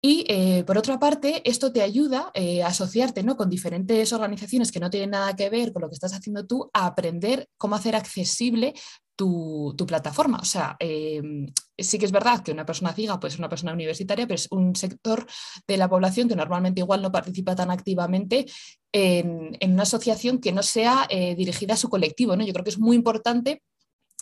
[0.08, 3.36] y eh, por otra parte, esto te ayuda eh, a asociarte ¿no?
[3.36, 6.70] con diferentes organizaciones que no tienen nada que ver con lo que estás haciendo tú,
[6.74, 8.76] a aprender cómo hacer accesible
[9.16, 10.38] tu, plataforma.
[10.38, 13.74] O sea, em, sí que es verdad que una persona ciega puede ser una persona
[13.74, 15.26] universitaria, pero es un sector
[15.68, 18.46] de la población que normalmente igual no participa tan activamente
[18.92, 22.36] en, una asociación que no sea eh, dirigida a su colectivo.
[22.36, 22.46] ¿no?
[22.46, 23.64] Yo creo que es muy importante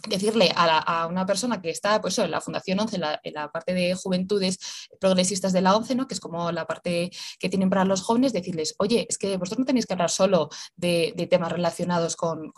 [0.07, 3.95] decirle a, una persona que está pues, en la Fundación 11, en la, parte de
[3.95, 4.59] juventudes
[4.99, 6.07] progresistas de la 11, ¿no?
[6.07, 9.59] que es como la parte que tienen para los jóvenes, decirles, oye, es que vosotros
[9.59, 12.51] no tenéis que hablar solo de, temas relacionados con,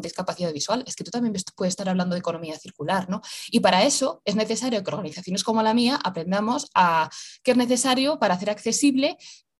[0.00, 3.08] discapacidad visual, es que tú también puedes estar hablando de economía circular.
[3.08, 3.22] ¿no?
[3.50, 7.08] Y para eso es necesario que organizaciones como la mía aprendamos a
[7.42, 9.16] qué es necesario para hacer accesible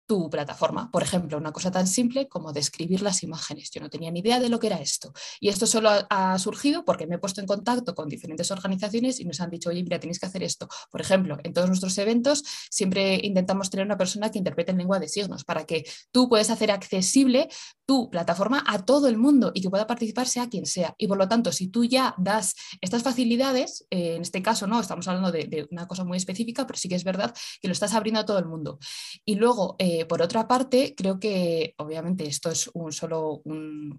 [0.09, 0.91] tu plataforma.
[0.91, 3.71] Por ejemplo, una cosa tan simple como describir las imágenes.
[3.71, 5.13] Yo no tenía ni idea de lo que era esto.
[5.39, 9.27] Y esto solo ha, surgido porque me he puesto en contacto con diferentes organizaciones y
[9.27, 10.67] nos han dicho, oye, mira, tenéis que hacer esto.
[10.91, 14.99] Por ejemplo, en todos nuestros eventos siempre intentamos tener una persona que interprete en lengua
[14.99, 17.49] de signos para que tú puedas hacer accesible
[17.89, 20.95] tu plataforma a todo el mundo y que pueda participar sea quien sea.
[20.99, 24.79] Y por lo tanto, si tú ya das estas facilidades, eh, en este caso no,
[24.79, 27.95] estamos hablando de, una cosa muy específica, pero sí que es verdad que lo estás
[27.95, 28.79] abriendo a todo el mundo.
[29.25, 33.97] Y luego, eh, eh, por otra parte, creo que obviamente esto es un, solo un,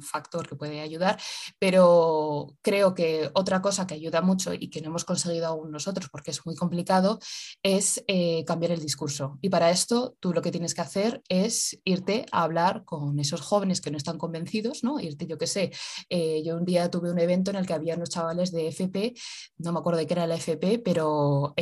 [0.00, 1.20] factor que puede ayudar,
[1.58, 6.08] pero creo que otra cosa que ayuda mucho y que no hemos conseguido aún nosotros
[6.08, 7.18] porque es muy complicado
[7.64, 9.38] es eh, cambiar el discurso.
[9.42, 13.40] Y para esto tú lo que tienes que hacer es irte a hablar con esos
[13.40, 15.00] jóvenes que no están convencidos, ¿no?
[15.00, 15.72] Irte, yo qué sé,
[16.08, 19.14] eh, yo un día tuve un evento en el que había unos chavales de FP,
[19.56, 21.54] no me acuerdo de qué era la FP, pero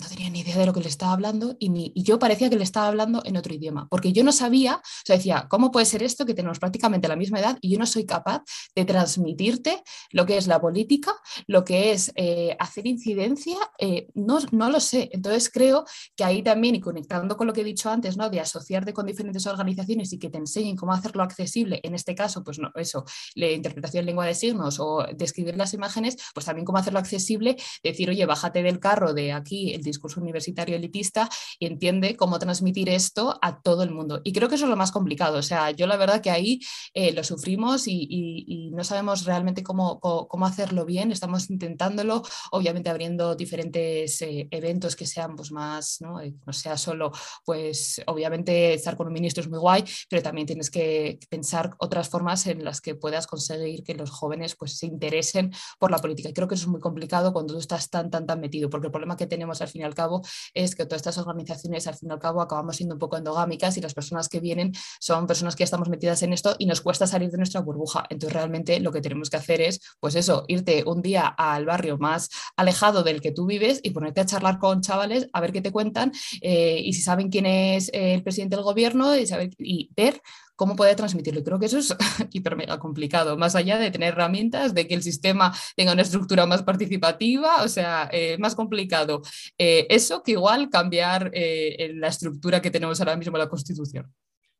[0.00, 2.64] no tenía ni idea de lo que le estaba hablando y, yo parecía que le
[2.64, 6.02] estaba hablando en otro idioma, porque yo no sabía, o sea, decía, ¿cómo puede ser
[6.02, 8.42] esto que tenemos prácticamente la misma edad y yo no soy capaz
[8.74, 11.12] de transmitirte lo que es la política,
[11.46, 13.56] lo que es eh, hacer incidencia?
[13.78, 15.10] Eh, no, no lo sé.
[15.12, 15.84] Entonces creo
[16.16, 18.30] que ahí también, y conectando con lo que he dicho antes, ¿no?
[18.30, 22.42] de asociarte con diferentes organizaciones y que te enseñen cómo hacerlo accesible, en este caso,
[22.44, 26.64] pues no, eso, la interpretación en lengua de signos o describir las imágenes, pues también
[26.64, 31.66] cómo hacerlo accesible, decir, oye, bájate del carro de aquí, el discurso universitario elitista y
[31.66, 34.20] entiende cómo transmitir esto a todo el mundo.
[34.24, 35.38] Y creo que eso es lo más complicado.
[35.38, 36.60] O sea, yo la verdad que ahí
[36.94, 41.10] eh, lo sufrimos y, no sabemos realmente cómo, cómo, hacerlo bien.
[41.10, 42.22] Estamos intentándolo,
[42.52, 46.20] obviamente abriendo diferentes eh, eventos que sean pues, más, ¿no?
[46.20, 47.12] Eh, no sea solo,
[47.44, 52.08] pues obviamente estar con un ministro es muy guay, pero también tienes que pensar otras
[52.08, 56.28] formas en las que puedas conseguir que los jóvenes pues, se interesen por la política.
[56.28, 58.86] Y creo que eso es muy complicado cuando tú estás tan, tan, tan metido, porque
[58.86, 60.22] el problema que tenemos al fin y al cabo
[60.54, 63.76] es que todas estas organizaciones al fin y al cabo acabamos siendo un poco endogámicas
[63.76, 67.06] y las personas que vienen son personas que estamos metidas en esto y nos cuesta
[67.06, 68.04] salir de nuestra burbuja.
[68.10, 71.98] Entonces realmente lo que tenemos que hacer es, pues eso, irte un día al barrio
[71.98, 75.60] más alejado del que tú vives y ponerte a charlar con chavales a ver qué
[75.60, 79.90] te cuentan eh, y si saben quién es el presidente del gobierno y, saber, y
[79.94, 80.20] ver
[80.58, 81.44] ¿Cómo puede transmitirlo?
[81.44, 81.94] Creo que eso es
[82.32, 86.46] hiper mega complicado, más allá de tener herramientas, de que el sistema tenga una estructura
[86.46, 89.22] más participativa, o sea, eh, más complicado
[89.56, 94.12] eh, eso que igual cambiar eh, la estructura que tenemos ahora mismo en la Constitución.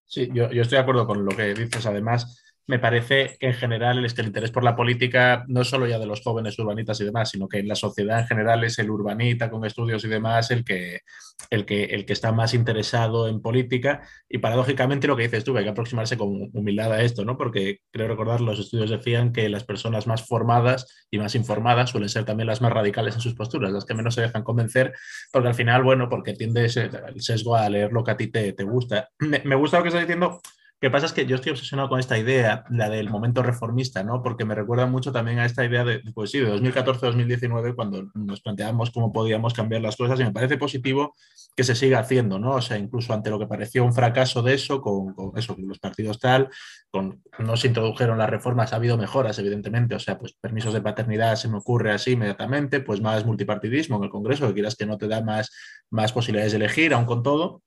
[0.05, 1.85] Sí, yo estoy de acuerdo con lo que dices.
[1.85, 5.87] Además, me parece que en general es que el interés por la política no solo
[5.87, 8.79] ya de los jóvenes urbanitas y demás, sino que en la sociedad en general es
[8.79, 11.01] el urbanita con estudios y demás el que,
[11.49, 15.57] el que, el que está más interesado en política y paradójicamente lo que dices tú,
[15.57, 17.39] hay que aproximarse con humildad a esto, ¿no?
[17.39, 22.11] Porque creo recordar, los estudios decían que las personas más formadas y más informadas suelen
[22.11, 24.93] ser también las más radicales en sus posturas, las que menos se dejan convencer,
[25.33, 26.91] porque al final, bueno, porque tiendes el
[27.23, 29.09] sesgo a leer lo que a ti te, te gusta.
[29.21, 30.43] Me, me gusta lo que estás diciendo
[30.81, 34.23] que pasa es que yo estoy obsesionado con esta idea, la del momento reformista, ¿no?
[34.23, 38.41] Porque me recuerda mucho también a esta idea de, pues sí, de 2014-2019, cuando nos
[38.41, 41.15] planteamos cómo podíamos cambiar las cosas, y me parece positivo
[41.57, 42.53] que se siga haciendo, ¿no?
[42.53, 45.81] O sea, incluso ante lo que pareció un fracaso de eso, con, eso, con los
[45.81, 46.49] partidos tal,
[46.93, 50.81] con no se introdujeron las reformas, ha habido mejoras, evidentemente, o sea, pues permisos de
[50.81, 54.87] paternidad se me ocurre así inmediatamente, pues más multipartidismo en el Congreso, que quieras que
[54.87, 55.51] no te da más,
[55.91, 57.63] más posibilidades de elegir, aun con todo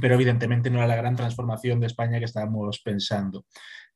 [0.00, 3.44] pero evidentemente no era la gran transformación de España que estábamos pensando.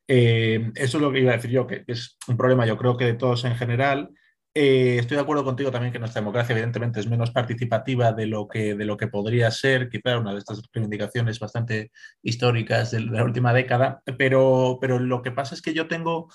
[0.06, 2.96] Eh, eso es lo que iba a decir yo, que es un problema yo creo
[2.96, 4.10] que de todos en general.
[4.54, 8.48] Eh, estoy de acuerdo contigo también que nuestra democracia evidentemente es menos participativa de lo
[8.48, 13.22] que, de lo que podría ser, quizá una de estas reivindicaciones bastante históricas de la
[13.22, 16.28] última década, pero, pero lo que pasa es que yo tengo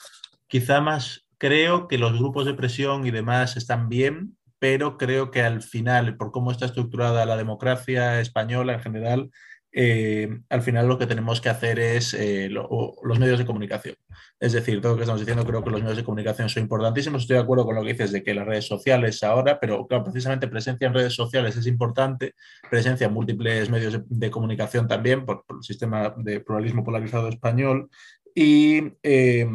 [0.47, 5.41] quizá más, creo que los grupos de presión y demás están bien, pero creo que
[5.41, 9.31] al final, por cómo está estructurada la democracia española en general,
[9.75, 13.95] eh, al final lo que tenemos que hacer es eh, los medios de comunicación.
[14.39, 17.23] Es decir, todo lo que estamos diciendo, creo que los medios de comunicación son importantísimos.
[17.23, 20.03] Estoy de acuerdo con lo que dices de que las redes sociales ahora, pero claro,
[20.03, 22.35] precisamente presencia en redes sociales es importante,
[22.69, 27.89] presencia en múltiples medios de, comunicación también, por, el sistema de pluralismo polarizado español.
[28.35, 29.47] Y, eh,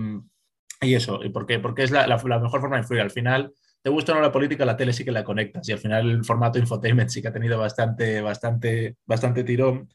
[0.80, 1.58] y eso, ¿y por qué?
[1.60, 3.02] Porque es la, la, mejor forma de influir.
[3.02, 5.68] Al final, te gusta o no la política, la tele sí que la conectas.
[5.68, 9.88] Y al final el formato infotainment sí que ha tenido bastante, bastante, bastante tirón.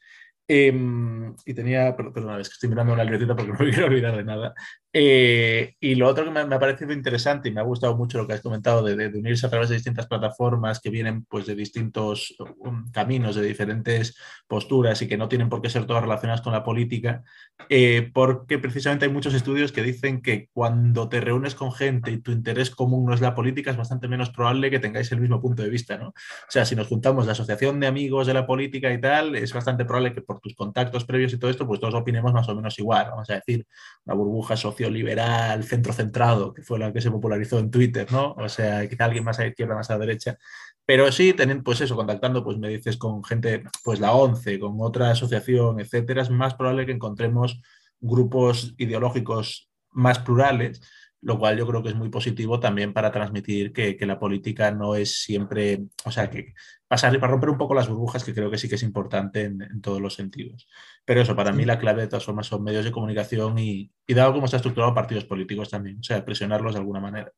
[0.46, 4.16] Em, y tenía, perdón, es que estoy mirando una libretita porque no me quiero olvidar
[4.16, 4.54] de nada.
[4.96, 8.28] Eh, y lo otro que me, ha parecido interesante y me ha gustado mucho lo
[8.28, 12.32] que has comentado de, unirse a través de distintas plataformas que vienen pues, de distintos
[12.60, 16.52] um, caminos, de diferentes posturas y que no tienen por qué ser todas relacionadas con
[16.52, 17.24] la política,
[17.68, 22.18] eh, porque precisamente hay muchos estudios que dicen que cuando te reúnes con gente y
[22.18, 25.40] tu interés común no es la política, es bastante menos probable que tengáis el mismo
[25.40, 25.98] punto de vista.
[25.98, 26.10] ¿no?
[26.10, 26.14] O
[26.50, 29.84] sea, si nos juntamos la asociación de amigos de la política y tal, es bastante
[29.84, 32.78] probable que por tus contactos previos y todo esto, pues todos opinemos más o menos
[32.78, 33.08] igual.
[33.10, 33.66] Vamos a decir,
[34.04, 38.32] una burbuja social liberal, centro centrado, que fue la que se popularizó en Twitter, ¿no?
[38.32, 40.38] O sea, quizá alguien más a la izquierda, más a la derecha.
[40.86, 44.76] Pero sí, teniendo, pues eso, contactando, pues me dices con gente, pues la ONCE, con
[44.80, 47.60] otra asociación, etcétera, es más probable que encontremos
[48.00, 50.80] grupos ideológicos más plurales
[51.24, 54.94] lo cual yo creo que es muy positivo también para transmitir que, la política no
[54.94, 56.52] es siempre, o sea, que
[56.86, 59.80] pasar para romper un poco las burbujas, que creo que sí que es importante en,
[59.80, 60.68] todos los sentidos.
[61.06, 64.34] Pero eso, para mí la clave de todas formas son medios de comunicación y, dado
[64.34, 67.32] cómo está estructurado partidos políticos también, o sea, presionarlos de alguna manera.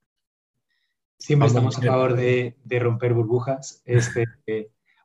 [1.18, 3.83] Siempre estamos a favor de, romper burbujas.
[3.85, 4.27] Este,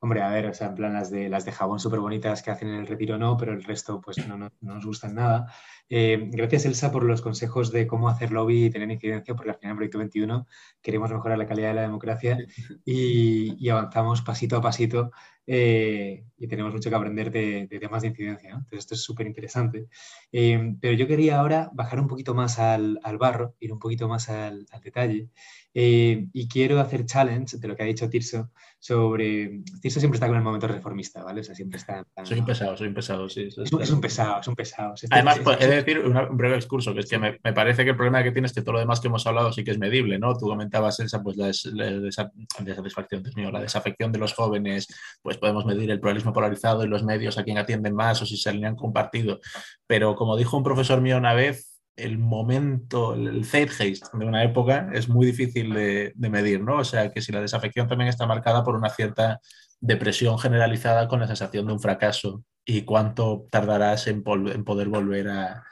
[0.03, 2.49] Hombre, a ver, o sea, en plan las de, las de jabón súper bonitas que
[2.49, 5.53] hacen en el retiro no, pero el resto pues no, no, nos gustan nada.
[5.89, 9.57] Eh, gracias Elsa por los consejos de cómo hacer lobby y tener incidencia, porque al
[9.57, 10.47] final en Proyecto 21
[10.81, 12.39] queremos mejorar la calidad de la democracia
[12.83, 15.11] y, avanzamos pasito a pasito
[15.53, 18.51] eh, y tenemos mucho que aprender de, temas de incidencia.
[18.51, 19.87] Entonces esto es súper interesante.
[20.31, 24.29] Eh, pero yo quería ahora bajar un poquito más al, barro, ir un poquito más
[24.29, 25.27] al, al detalle
[25.73, 29.61] y quiero hacer challenge de lo que ha dicho Tirso sobre...
[29.81, 31.41] Tirso siempre está con el momento reformista, ¿vale?
[31.41, 32.05] O sea, siempre está...
[32.23, 33.47] Soy un pesado, soy un pesado, sí.
[33.47, 33.57] Es,
[33.91, 34.95] un pesado, es un pesado.
[35.11, 37.95] Además, pues, he de decir un breve excurso, que es que me, parece que el
[37.95, 40.19] problema que tienes es que todo lo demás que hemos hablado sí que es medible,
[40.19, 40.35] ¿no?
[40.35, 44.87] Tú comentabas, Elsa, pues la, satisfacción, mío, la desafección de los jóvenes,
[45.21, 48.37] pues podemos medir el pluralismo polarizado y los medios a quién atienden más o si
[48.37, 49.41] se alinean con partido.
[49.87, 54.89] Pero como dijo un profesor mío una vez, el momento, el zeitgeist de una época
[54.93, 56.77] es muy difícil de, medir, ¿no?
[56.77, 59.39] O sea, que si la desafección también está marcada por una cierta
[59.79, 65.63] depresión generalizada con la sensación de un fracaso y cuánto tardarás en, poder volver a,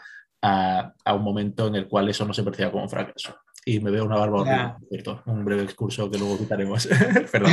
[1.13, 3.35] un momento en el cual eso no se perciba como un fracaso.
[3.65, 6.87] Y me veo una barba horrible, cierto, un breve excurso que luego quitaremos.
[7.31, 7.51] Perdón.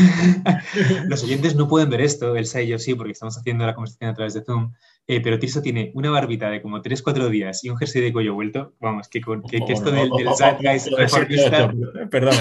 [1.08, 4.10] Los oyentes no pueden ver esto, Elsa y yo sí, porque estamos haciendo la conversación
[4.10, 4.72] a través de Zoom,
[5.08, 8.34] eh, pero Tirso tiene una barbita de como 3-4 días y un jersey de cuello
[8.34, 8.74] vuelto.
[8.80, 12.34] Vamos, que, con, que, esto del, del Perdón,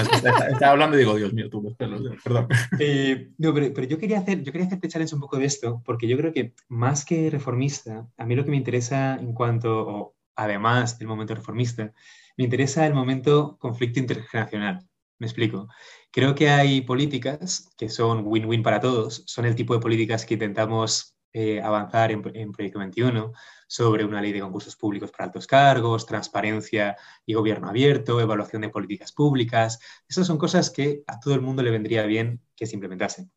[0.50, 2.48] estaba hablando y digo, Dios mío, tú pelos, perdón.
[2.80, 5.82] Eh, no, pero, pero, yo, quería hacer, yo quería hacerte challenge un poco de esto,
[5.84, 9.86] porque yo creo que más que reformista, a mí lo que me interesa en cuanto,
[9.86, 11.92] o además del momento reformista,
[12.36, 14.86] me interesa el momento conflicto intergeneracional.
[15.18, 15.68] Me explico.
[16.10, 20.34] Creo que hay políticas que son win-win para todos, son el tipo de políticas que
[20.34, 23.32] intentamos eh, avanzar en, Proyecto 21
[23.68, 26.96] sobre una ley de concursos públicos para altos cargos, transparencia
[27.26, 29.78] y gobierno abierto, evaluación de políticas públicas.
[30.08, 33.30] Esas son cosas que a todo el mundo le vendría bien que se implementasen.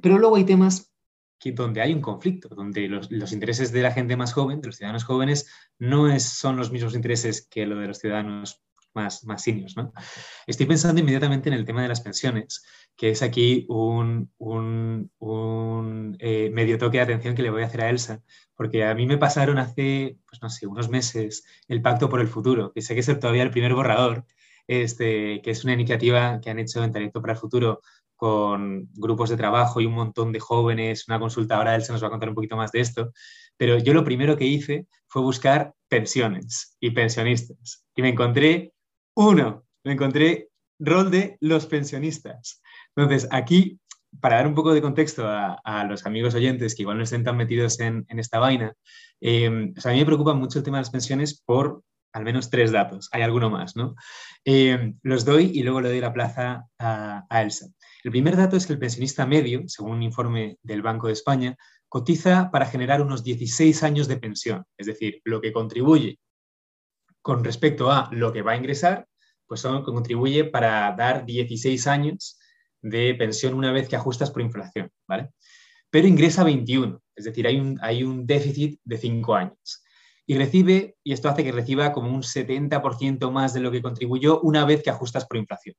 [0.00, 0.91] Pero luego hay temas
[1.50, 5.04] donde hay un conflicto, donde los, intereses de la gente más joven, de los ciudadanos
[5.04, 8.62] jóvenes, no es, son los mismos intereses que lo de los ciudadanos
[8.94, 9.44] más, más.
[9.76, 9.92] ¿no?
[10.46, 12.64] Estoy pensando inmediatamente en el tema de las pensiones,
[12.96, 14.30] que es aquí un,
[16.18, 18.22] eh, medio toque de atención que le voy a hacer a Elsa,
[18.54, 22.28] porque a mí me pasaron hace, pues no sé, unos meses el Pacto por el
[22.28, 24.26] Futuro, que sé que es todavía el primer borrador,
[24.66, 27.80] este, que es una iniciativa que han hecho en Talento para el Futuro
[28.22, 32.06] con grupos de trabajo y un montón de jóvenes, una consulta, ahora Elsa nos va
[32.06, 33.10] a contar un poquito más de esto,
[33.56, 38.74] pero yo lo primero que hice fue buscar pensiones y pensionistas y me encontré
[39.16, 42.62] uno, me encontré rol de los pensionistas.
[42.94, 43.80] Entonces, aquí,
[44.20, 47.36] para dar un poco de contexto a, los amigos oyentes que igual no estén tan
[47.36, 48.72] metidos en, esta vaina,
[49.20, 49.48] eh,
[49.84, 53.08] a mí me preocupa mucho el tema de las pensiones por al menos tres datos.
[53.10, 53.96] Hay alguno más, ¿no?
[54.44, 57.66] Eh, los doy y luego le doy la plaza a, a Elsa.
[58.02, 61.56] El primer dato es que el pensionista medio, según un informe del Banco de España,
[61.88, 66.18] cotiza para generar unos 16 años de pensión, es decir, lo que contribuye
[67.20, 69.06] con respecto a lo que va a ingresar,
[69.46, 72.38] pues contribuye para dar 16 años
[72.80, 75.30] de pensión una vez que ajustas por inflación, ¿vale?
[75.92, 79.84] pero ingresa 21, es decir, hay un, hay un déficit de 5 años.
[80.26, 84.40] Y recibe, y esto hace que reciba como un 70% más de lo que contribuyó
[84.40, 85.76] una vez que ajustas por inflación.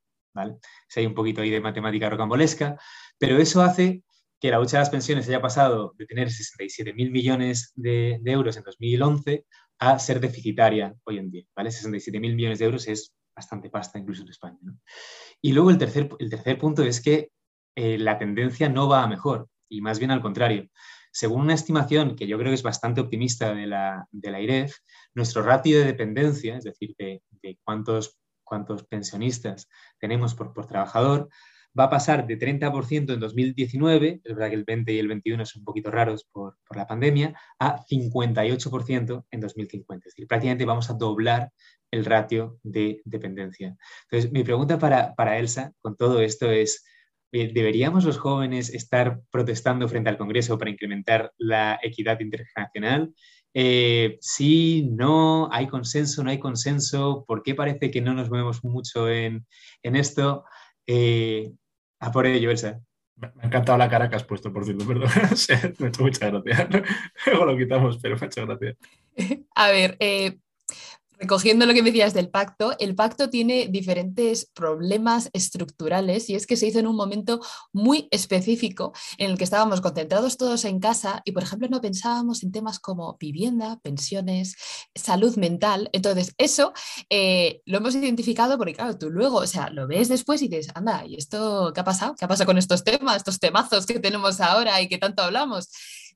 [0.88, 2.78] Si hay un poquito ahí de matemática rocambolesca,
[3.18, 4.04] pero eso hace
[4.40, 8.64] que la lucha de las pensiones haya pasado de tener 67.000 millones de, euros en
[8.64, 9.46] 2011
[9.80, 11.46] a ser deficitaria hoy en día.
[11.56, 11.70] ¿vale?
[11.70, 14.60] 67.000 millones de euros es bastante pasta incluso en España.
[15.42, 17.30] Y luego el tercer, el tercer punto es que
[17.76, 20.70] eh, la tendencia no va a mejor y más bien al contrario.
[21.12, 24.76] Según una estimación que yo creo que es bastante optimista de la, de la IREF,
[25.14, 27.22] nuestro ratio de dependencia, es decir, de,
[27.64, 28.18] cuántos,
[28.54, 29.68] cuántos pensionistas
[30.00, 31.30] tenemos por, trabajador,
[31.78, 35.44] va a pasar de 30% en 2019, es verdad que el 20 y el 21
[35.46, 40.08] son un poquito raros por, por, la pandemia, a 58% en 2050.
[40.08, 41.52] Es decir, prácticamente vamos a doblar
[41.90, 43.76] el ratio de dependencia.
[44.04, 46.86] Entonces, mi pregunta para, para Elsa con todo esto es,
[47.32, 53.16] eh, ¿deberíamos los jóvenes estar protestando frente al Congreso para incrementar la equidad intergeneracional?
[53.54, 58.64] Eh, sí, no, hay consenso, no hay consenso, ¿por qué parece que no nos movemos
[58.64, 59.46] mucho en,
[59.82, 60.46] esto?
[60.88, 61.52] Eh,
[62.00, 62.82] a por ello, Elsa.
[63.16, 65.10] Me ha encantado la cara que has puesto, por cierto, perdón.
[65.80, 66.68] me ha hecho mucha gracia.
[67.28, 68.76] Luego lo quitamos, pero me ha hecho gracia.
[69.56, 70.40] A ver, eh,
[71.20, 76.48] Recogiendo lo que me decías del pacto, el pacto tiene diferentes problemas estructurales y es
[76.48, 77.40] que se hizo en un momento
[77.72, 82.44] muy específico en el que estábamos concentrados todos en casa y, por ejemplo, no pensábamos
[82.44, 84.56] en temas como vivienda, pensiones,
[84.96, 85.90] salud mental.
[85.94, 86.74] Entonces, eso
[87.10, 90.72] eh, lo hemos identificado porque, claro, tú luego, o sea, lo ves después y dices,
[90.76, 92.16] anda, ¿y esto qué ha pasado?
[92.16, 95.70] ¿Qué ha pasado con estos temas, estos temazos que tenemos ahora y que tanto hablamos?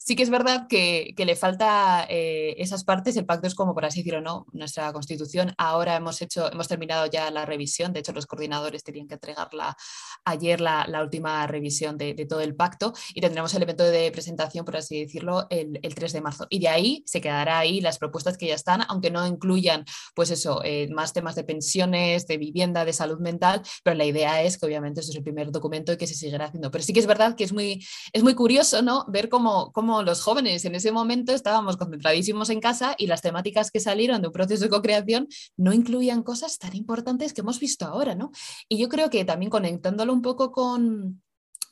[0.08, 3.84] Sí que es verdad que, le falta eh, esas partes, el pacto es como, por
[3.84, 5.54] así decirlo, no, nuestra constitución.
[5.58, 9.76] Ahora hemos hecho, hemos terminado ya la revisión, de hecho los coordinadores tenían que entregarla
[10.24, 14.78] ayer la, última revisión de, todo el pacto y tendremos el evento de presentación, por
[14.78, 16.48] así decirlo, el, 3 de marzo.
[16.50, 19.84] Y de ahí se quedará ahí las propuestas que ya están, aunque no incluyan,
[20.16, 24.42] pues eso, eh, más temas de pensiones, de vivienda, de salud mental, pero la idea
[24.42, 26.72] es que obviamente eso es el primer documento y que se seguirá haciendo.
[26.72, 29.04] Pero sí que es verdad que es muy, es muy curioso, ¿no?
[29.10, 33.72] Ver cómo, cómo los jóvenes en ese momento estábamos concentradísimos en casa y las temáticas
[33.72, 37.86] que salieron de un proceso de co-creación no incluían cosas tan importantes que hemos visto
[37.86, 38.32] ahora, ¿no?
[38.68, 41.22] Y yo creo que también conectándolo un poco con,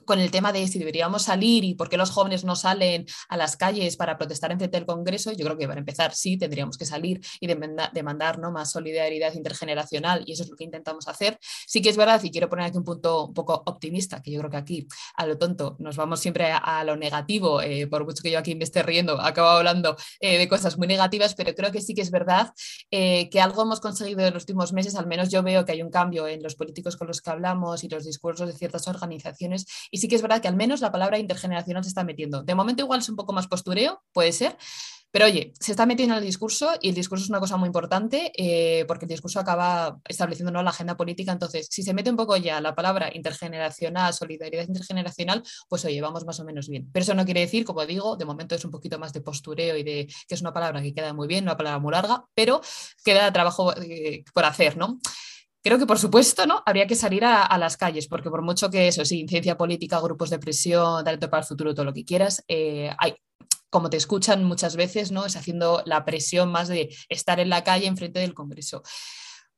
[0.06, 3.38] con el tema de si deberíamos salir y por qué los jóvenes no salen a
[3.38, 6.78] las calles para protestar en frente del Congreso, yo creo que para empezar sí tendríamos
[6.78, 8.52] que salir y demandar ¿no?
[8.52, 11.38] más solidaridad intergeneracional y eso es lo que intentamos hacer.
[11.68, 14.40] Sí que es verdad y quiero poner aquí un punto un poco optimista, que yo
[14.40, 18.22] creo que aquí a lo tonto nos vamos siempre a, lo negativo, eh, por mucho
[18.22, 21.72] que yo aquí me esté riendo, acabo hablando eh, de cosas muy negativas, pero creo
[21.72, 22.54] que sí que es verdad
[22.92, 25.82] eh, que algo hemos conseguido en los últimos meses, al menos yo veo que hay
[25.82, 29.66] un cambio en los políticos con los que hablamos y los discursos de ciertas organizaciones
[29.96, 32.44] y sí que es verdad que al menos la palabra intergeneracional se está metiendo.
[32.44, 34.58] De momento igual es un poco más postureo, puede ser,
[35.10, 37.68] pero oye, se está metiendo en el discurso y el discurso es una cosa muy
[37.68, 41.32] importante eh, porque el discurso acaba estableciendo la agenda política.
[41.32, 46.26] Entonces, si se mete un poco ya la palabra intergeneracional, solidaridad intergeneracional, pues oye, vamos
[46.26, 46.90] más o menos bien.
[46.92, 49.78] Pero eso no quiere decir, como digo, de momento es un poquito más de postureo
[49.78, 52.60] y de que es una palabra que queda muy bien, una palabra muy larga, pero
[53.06, 55.00] queda trabajo eh, por hacer, ¿no?
[55.66, 56.62] Creo que, por supuesto, ¿no?
[56.64, 60.30] habría que salir a, las calles, porque por mucho que eso, sí, ciencia política, grupos
[60.30, 63.16] de presión, talento para el futuro, todo lo que quieras, eh, hay,
[63.72, 65.26] como te escuchan muchas veces, ¿no?
[65.26, 68.84] es haciendo la presión más de estar en la calle enfrente del Congreso.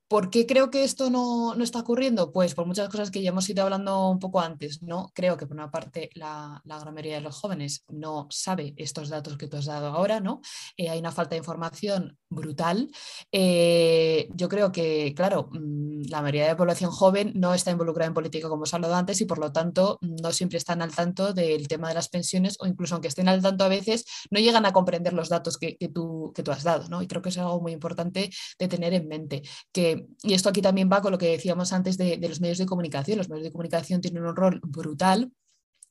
[0.07, 2.31] ¿Por qué creo que esto no, está ocurriendo?
[2.31, 5.11] Pues por muchas cosas que ya hemos ido hablando un poco antes, ¿no?
[5.13, 9.37] Creo que por una parte la, gran mayoría de los jóvenes no sabe estos datos
[9.37, 10.39] que tú has dado ahora, ¿no?
[10.77, 12.89] Eh, hay una falta de información brutal.
[13.33, 18.07] Eh, yo creo que, claro, mm, la mayoría de la población joven no está involucrada
[18.07, 20.95] en política como os he hablado antes y por lo tanto no siempre están al
[20.95, 24.39] tanto del tema de las pensiones o incluso aunque estén al tanto a veces no
[24.39, 27.01] llegan a comprender los datos que, tú, que tú has dado, ¿no?
[27.01, 29.41] Y creo que es algo muy importante de tener en mente,
[29.73, 32.57] que y esto aquí también va con lo que decíamos antes de, de los medios
[32.57, 33.17] de comunicación.
[33.17, 35.31] Los medios de comunicación tienen un rol brutal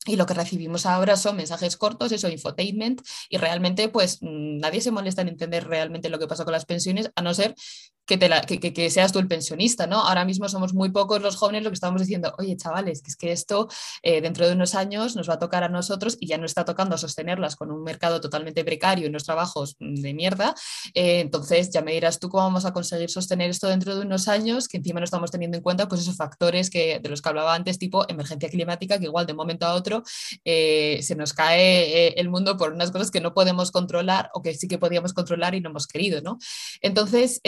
[0.07, 4.80] y lo que recibimos ahora son mensajes cortos, eso, infotainment, y realmente pues mm, nadie
[4.80, 7.54] se molesta en entender realmente lo que pasa con las pensiones, a no ser
[8.07, 10.00] que, te que, seas tú el pensionista, ¿no?
[10.00, 13.16] Ahora mismo somos muy pocos los jóvenes lo que estamos diciendo, oye, chavales, que es
[13.16, 13.68] que esto
[14.02, 16.64] eh, dentro de unos años nos va a tocar a nosotros y ya no está
[16.64, 20.54] tocando sostenerlas con un mercado totalmente precario y unos trabajos de mierda.
[20.94, 24.28] Eh, entonces, ya me dirás tú cómo vamos a conseguir sostener esto dentro de unos
[24.28, 27.28] años, que encima no estamos teniendo en cuenta pues esos factores que, de los que
[27.28, 30.04] hablaba antes, tipo emergencia climática, que igual de un momento a otro
[30.44, 34.54] eh, se nos cae el mundo por unas cosas que no podemos controlar o que
[34.54, 36.38] sí que podíamos controlar y no hemos querido, ¿no?
[36.80, 37.40] Entonces,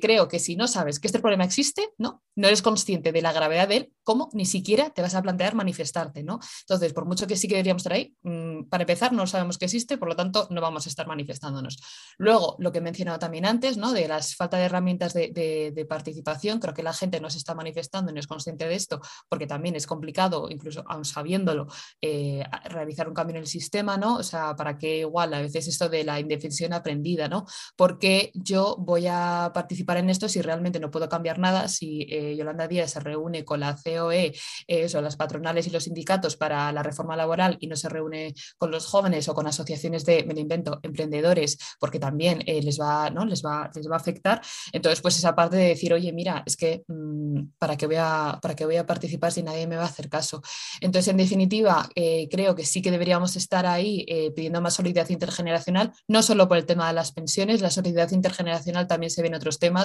[0.00, 2.22] creo que si no sabes que este problema existe, ¿no?
[2.36, 4.28] No eres consciente de la gravedad de él, ¿cómo?
[4.32, 6.40] Ni siquiera te vas a plantear manifestarte, ¿no?
[6.60, 9.64] Entonces, por mucho que sí que deberíamos estar ahí, mm, para empezar, no sabemos que
[9.64, 11.78] existe, por lo tanto, no vamos a estar manifestándonos.
[12.18, 13.92] Luego, lo que he mencionado también antes, ¿no?
[13.92, 18.10] De las falta de herramientas de, participación, creo que la gente no se está manifestando
[18.10, 21.66] y no es consciente de esto, porque también es complicado, incluso aún sabiéndolo,
[22.02, 24.16] eh, realizar un cambio en el sistema, ¿no?
[24.16, 27.46] O sea, para que igual a veces esto de la indefensión aprendida, ¿no?
[27.76, 32.36] Porque yo voy a participar en esto si realmente no puedo cambiar nada, si eh,
[32.36, 34.34] Yolanda Díaz se reúne con la COE,
[34.66, 38.70] eso, las patronales y los sindicatos para la reforma laboral y no se reúne con
[38.70, 43.08] los jóvenes o con asociaciones de, me lo invento, emprendedores, porque también eh, les, va,
[43.10, 43.24] ¿no?
[43.24, 44.42] les, va, les va a afectar.
[44.72, 48.38] Entonces, pues esa parte de decir, oye, mira, es que mm, ¿para, qué voy a,
[48.42, 50.42] ¿para qué voy a participar si nadie me va a hacer caso?
[50.80, 55.92] Entonces, en definitiva, eh, creo que sí que deberíamos estar ahí pidiendo más solidaridad intergeneracional,
[56.08, 59.34] no solo por el tema de las pensiones, la solidaridad intergeneracional también se ve en
[59.34, 59.77] otros temas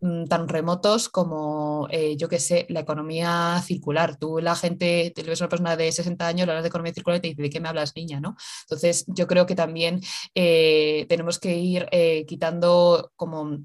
[0.00, 4.16] mm, tan remotos como, yo qué sé, la economía circular.
[4.18, 7.18] Tú, la gente, te ves una persona de 60 años, le hablas de economía circular
[7.18, 8.20] y te dice, ¿de qué me hablas, niña?
[8.20, 8.36] ¿no?
[8.62, 10.00] Entonces, yo creo que también
[10.34, 13.58] eh, tenemos que ir eh, quitando como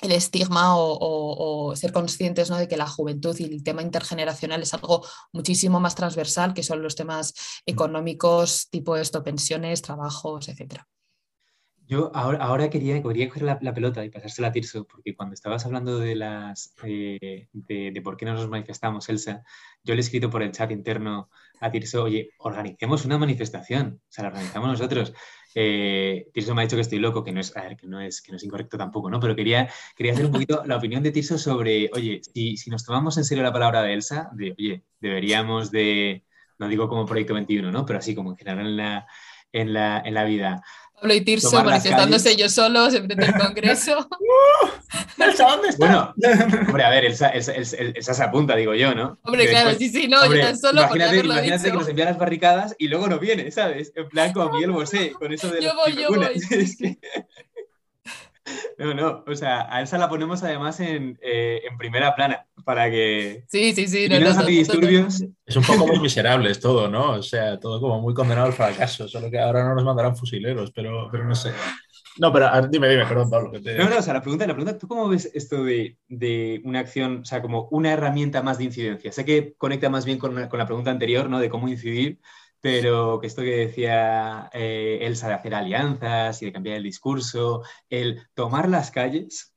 [0.00, 2.56] el estigma o, ser conscientes ¿no?
[2.56, 6.82] de que la juventud y el tema intergeneracional es algo muchísimo más transversal que son
[6.82, 7.34] los temas
[7.66, 10.86] económicos, tipo esto, pensiones, trabajos, etcétera.
[11.88, 15.64] Yo ahora, ahora quería, quería coger la, pelota y pasársela a Tirso, porque cuando estabas
[15.64, 19.42] hablando de, las, eh, de, por qué no nos manifestamos, Elsa,
[19.82, 21.30] yo le he escrito por el chat interno
[21.60, 25.14] a Tirso, oye, organicemos una manifestación, o sea, la organizamos nosotros.
[25.54, 28.32] Eh, Tirso me ha dicho que estoy loco, que no es, que no es, que
[28.32, 29.18] no es incorrecto tampoco, ¿no?
[29.18, 32.84] Pero quería, quería hacer un poquito la opinión de Tirso sobre, oye, si, si nos
[32.84, 36.26] tomamos en serio la palabra de Elsa, de, oye, deberíamos de,
[36.58, 37.86] no digo como Proyecto 21, ¿no?
[37.86, 39.06] Pero así como en general en la,
[39.52, 40.62] en la, en la vida,
[41.00, 44.08] Pablo y Tirso manifestándose ellos solos en frente del Congreso.
[45.18, 45.86] Elsa, ¿dónde está?
[45.86, 46.14] Bueno,
[46.66, 49.18] hombre, a ver, Elsa, se apunta, digo yo, ¿no?
[49.22, 52.74] Hombre, claro, sí, sí, no, yo tan solo Imagínate, imagínate que nos envía las barricadas
[52.78, 53.92] y luego no viene, ¿sabes?
[53.94, 56.98] En plan como Miguel Bosé, con eso de Yo voy, yo voy.
[58.78, 62.90] No, no, o sea, a Elsa la ponemos además en, eh, en primera plana para
[62.90, 63.46] que...
[63.48, 64.10] Sí, sí, sí.
[64.10, 65.24] No, no, antidisturbios.
[65.46, 67.12] Es un poco muy miserable todo, ¿no?
[67.12, 70.70] O sea, todo como muy condenado al fracaso, solo que ahora no nos mandarán fusileros,
[70.72, 71.50] pero, pero no sé.
[72.18, 73.52] No, pero dime, dime, perdón, Pablo.
[73.52, 73.78] Que te...
[73.78, 76.80] No, no, o sea, la pregunta, la pregunta, ¿tú cómo ves esto de, de, una
[76.80, 79.12] acción, o sea, como una herramienta más de incidencia?
[79.12, 81.40] Sé que conecta más bien con, con la pregunta anterior, ¿no?
[81.40, 82.20] De cómo incidir,
[82.60, 87.62] pero que esto que decía eh, Elsa de hacer alianzas y de cambiar el discurso,
[87.88, 89.54] el tomar las calles.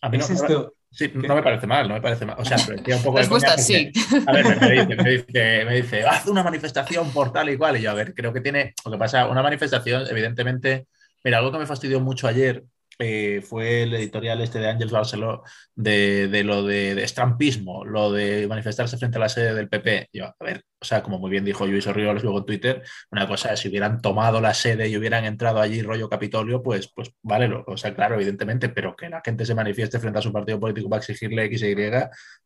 [0.00, 0.72] A mí no, esto?
[0.94, 2.36] Sí, no me parece mal, no me parece mal.
[2.38, 3.90] O sea, pero un poco Respuesta sí.
[4.26, 7.76] A ver, me dice, me dice, me dice, haz una manifestación por tal y cual.
[7.76, 10.86] Y yo, a ver, creo que tiene, lo que pasa, una manifestación, evidentemente,
[11.24, 12.64] mira, algo que me fastidió mucho ayer
[12.98, 15.42] eh, fue el editorial este de Ángels Barceló
[15.74, 20.08] de, lo de, estampismo, lo de manifestarse frente a la sede del PP.
[20.12, 23.26] Yo, a ver, o sea, como muy bien dijo Luis Orrioles luego en Twitter, una
[23.26, 27.10] cosa es si hubieran tomado la sede y hubieran entrado allí rollo Capitolio, pues, pues
[27.22, 30.60] vale, o sea, claro, evidentemente, pero que la gente se manifieste frente a su partido
[30.60, 31.74] político para exigirle X y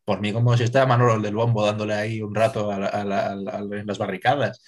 [0.03, 4.61] por mí como si está Manolo del Bombo dándole ahí un rato en las barricadas.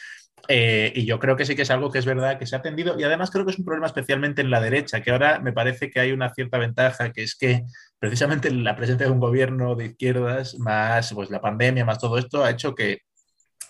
[0.48, 2.60] Eh, y yo creo que sí que es algo que es verdad que se ha
[2.60, 5.54] atendido y además creo que es un problema especialmente en la derecha, que ahora me
[5.54, 7.64] parece que hay una cierta ventaja, que es que
[8.00, 12.44] precisamente la presencia de un gobierno de izquierdas, más pues, la pandemia, más todo esto,
[12.44, 13.00] ha hecho que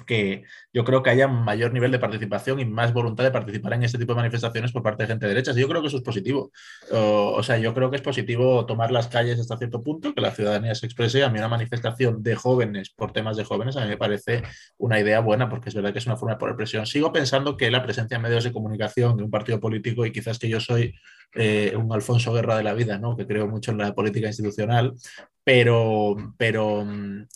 [0.05, 0.43] que
[0.73, 3.97] yo creo que haya mayor nivel de participación y más voluntad de participar en este
[3.97, 5.57] tipo de manifestaciones por parte de gente de derechas.
[5.57, 6.51] Y yo creo que eso es positivo.
[6.91, 10.31] O, sea, yo creo que es positivo tomar las calles hasta cierto punto, que la
[10.31, 11.23] ciudadanía se exprese.
[11.23, 14.43] A mí una manifestación de jóvenes por temas de jóvenes a mí me parece
[14.77, 16.85] una idea buena porque es verdad que es una forma de poner presión.
[16.85, 20.39] Sigo pensando que la presencia en medios de comunicación de un partido político y quizás
[20.39, 20.93] que yo soy
[21.33, 23.15] eh, un Alfonso Guerra de la vida, ¿no?
[23.15, 24.93] que creo mucho en la política institucional,
[25.53, 26.87] pero, pero,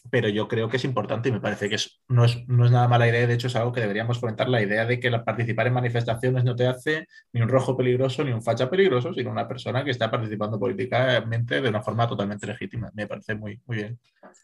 [0.09, 1.75] pero yo creo que es importante y me parece que
[2.07, 4.61] no, es, no, es, nada mala idea, de hecho es algo que deberíamos fomentar, la
[4.61, 8.41] idea de que participar en manifestaciones no te hace ni un rojo peligroso ni un
[8.41, 12.89] facha peligroso, sino una persona que está participando políticamente de una forma totalmente legítima.
[12.93, 13.99] Me parece muy, muy bien.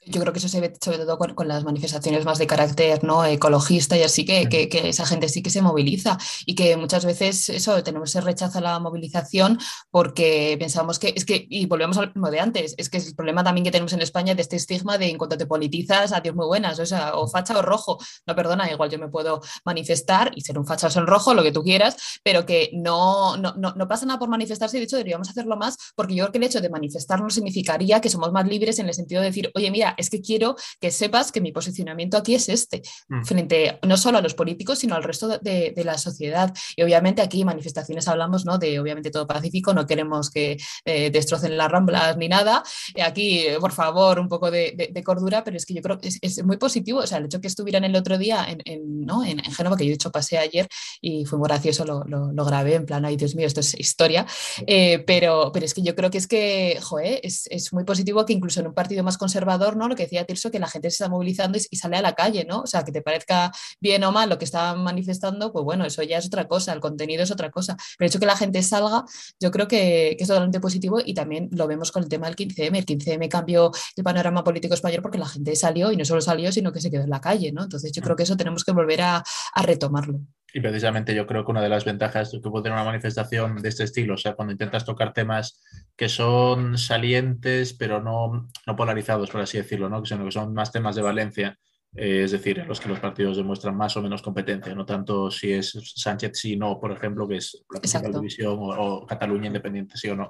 [0.06, 3.24] Yo creo que eso se ve sobre todo con, las manifestaciones más de carácter ¿no?
[3.26, 7.06] ecologista y así que, que, que, esa gente sí que se moviliza y que muchas
[7.06, 9.60] veces eso tenemos ese rechazo a la movilización
[9.92, 13.44] porque pensamos que es que, y volvemos al mismo de antes, es que el problema
[13.44, 16.36] también también que tenemos en España de este estigma de en cuanto te politizas, adiós
[16.36, 17.98] muy buenas, o sea, o facha o rojo.
[18.26, 21.44] No, perdona, igual yo me puedo manifestar y ser un facha o ser rojo, lo
[21.44, 25.30] que tú quieras, pero que no, no, no, pasa nada por manifestarse, de hecho deberíamos
[25.30, 28.80] hacerlo más, porque yo creo que el hecho de manifestarnos significaría que somos más libres
[28.80, 32.18] en el sentido de decir, oye, mira, es que quiero que sepas que mi posicionamiento
[32.18, 33.24] aquí es este, mm.
[33.24, 36.54] frente no solo a los políticos, sino al resto de, de, la sociedad.
[36.76, 38.58] Y obviamente aquí manifestaciones hablamos, ¿no?
[38.58, 42.64] De obviamente todo pacífico, no queremos que eh, destrocen las ramblas ni nada.
[42.96, 43.02] Eh,
[43.50, 46.20] aquí, por favor, un poco de, de, cordura, pero es que yo creo que es,
[46.22, 49.24] es, muy positivo, o sea, el hecho que estuvieran el otro día en, en ¿no?
[49.24, 50.68] en, en Génova, que yo de hecho pasé ayer
[51.02, 53.78] y fue muy gracioso, lo, lo, lo grabé en plan, ay Dios mío, esto es
[53.80, 54.26] historia,
[54.68, 58.26] eh, pero, pero es que yo creo que es que, joder, es, es, muy positivo
[58.26, 59.88] que incluso en un partido más conservador, ¿no?
[59.88, 62.14] Lo que decía Tirso, que la gente se está movilizando y, y sale a la
[62.14, 62.62] calle, ¿no?
[62.62, 66.04] O sea, que te parezca bien o mal lo que estaban manifestando, pues bueno, eso
[66.04, 67.78] ya es otra cosa, el contenido es otra cosa.
[67.98, 69.06] Pero el hecho que la gente salga,
[69.40, 72.36] yo creo que, que, es totalmente positivo y también lo vemos con el tema del
[72.36, 72.78] 15M.
[72.78, 76.52] El 15M cambió el panorama político español porque la gente salió y no solo salió,
[76.52, 77.64] sino que se quedó en la calle, ¿no?
[77.64, 79.24] Entonces yo creo que eso tenemos que volver a,
[79.56, 80.20] a retomarlo.
[80.54, 83.70] Y precisamente yo creo que una de las ventajas que puede tener una manifestación de
[83.70, 85.62] este estilo, o sea, cuando intentas tocar temas
[85.96, 90.04] que son salientes, pero no, no polarizados, por así decirlo, ¿no?
[90.06, 91.58] sino que son más temas de Valencia,
[91.96, 95.32] eh, es decir, en los que los partidos demuestran más o menos competencia, no tanto
[95.32, 99.48] si es Sánchez sí o no, por ejemplo, que es la división, o, o, Cataluña
[99.48, 100.30] independiente sí o no,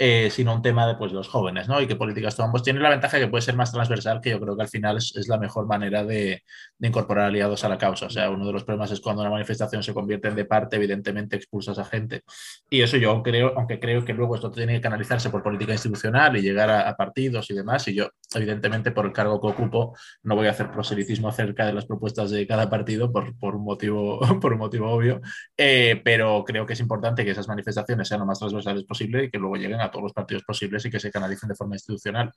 [0.00, 1.80] eh, sino un tema de pues, los jóvenes, ¿no?
[1.82, 2.62] Y qué políticas tomamos.
[2.62, 5.14] Tiene la ventaja que puede ser más transversal, que yo creo que al final es,
[5.16, 6.44] es la mejor manera de,
[6.78, 8.06] de, incorporar aliados a la causa.
[8.06, 10.76] O sea, uno de los problemas es cuando una manifestación se convierte en de parte,
[10.76, 12.22] evidentemente expulsas a gente.
[12.70, 16.36] Y eso yo creo, aunque creo que luego esto tiene que canalizarse por política institucional
[16.36, 19.96] y llegar a, a partidos y demás, y yo, evidentemente, por el cargo que ocupo,
[20.22, 23.64] no voy a hacer proselitismo acerca de las propuestas de cada partido por, por, un,
[23.64, 25.20] motivo, por un motivo obvio,
[25.56, 29.30] eh, pero creo que es importante que esas manifestaciones sean lo más transversales posible y
[29.30, 32.32] que luego lleguen a todos los partidos posibles y que se canalicen de forma institucional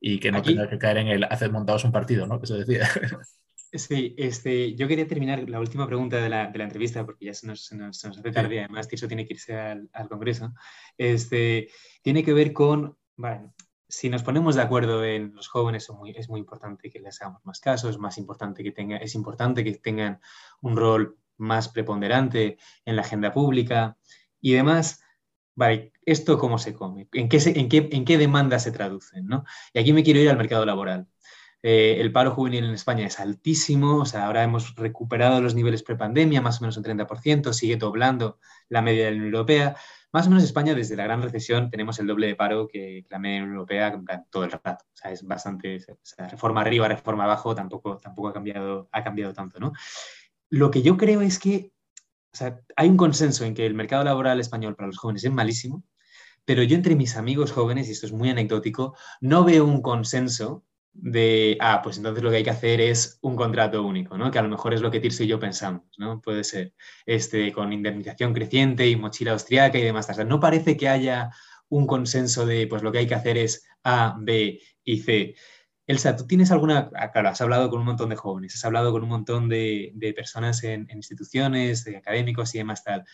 [0.00, 2.40] y que no Aquí, tenga que caer en el hacer montados un partido, ¿no?
[2.40, 2.88] Que se decía.
[3.74, 7.32] Sí, este, yo quería terminar la última pregunta de la, de la entrevista, porque ya
[7.32, 10.10] se nos, se nos, se nos hace tarde, además Tirso tiene que irse al, al,
[10.10, 10.52] Congreso.
[10.98, 11.70] Este,
[12.02, 13.54] tiene que ver con, bueno,
[13.92, 17.44] si nos ponemos de acuerdo en los jóvenes, muy, es muy importante que les hagamos
[17.44, 20.18] más caso, es, más importante que tenga, es importante que tengan
[20.62, 23.98] un rol más preponderante en la agenda pública
[24.40, 25.01] y demás.
[25.54, 27.08] Vale, ¿esto cómo se come?
[27.12, 29.26] ¿En qué, se, en qué, en qué demandas se traducen?
[29.26, 29.44] ¿no?
[29.72, 31.08] Y aquí me quiero ir al mercado laboral.
[31.64, 35.84] Eh, el paro juvenil en España es altísimo, o sea, ahora hemos recuperado los niveles
[35.84, 38.38] prepandemia, más o menos un 30%, sigue doblando
[38.68, 39.76] la media de la Unión Europea.
[40.10, 43.18] Más o menos España, desde la gran recesión, tenemos el doble de paro que la
[43.18, 44.84] media de la Unión Europea todo el rato.
[44.92, 49.04] O sea, es bastante, o sea, reforma arriba, reforma abajo, tampoco, tampoco ha, cambiado, ha
[49.04, 49.72] cambiado tanto, ¿no?
[50.50, 51.72] Lo que yo creo es que
[52.76, 55.84] hay un consenso en que el mercado laboral español para los jóvenes es malísimo,
[56.44, 60.64] pero yo entre mis amigos jóvenes, y esto es muy anecdótico, no veo un consenso
[60.92, 64.30] de, ah, pues entonces lo que hay que hacer es un contrato único, ¿no?
[64.30, 66.20] Que a lo mejor es lo que Tirso y yo pensamos, ¿no?
[66.20, 66.74] Puede ser,
[67.06, 70.08] este, con indemnización creciente y mochila austriaca y demás.
[70.10, 71.30] O no parece que haya
[71.68, 75.34] un consenso de, pues lo que hay que hacer es A, B y C.
[75.86, 78.92] Elsa, ¿tú tienes alguna, ah, claro, has hablado con un montón de jóvenes, has hablado
[78.92, 83.04] con un montón de, personas en, en, instituciones, de académicos y demás tal,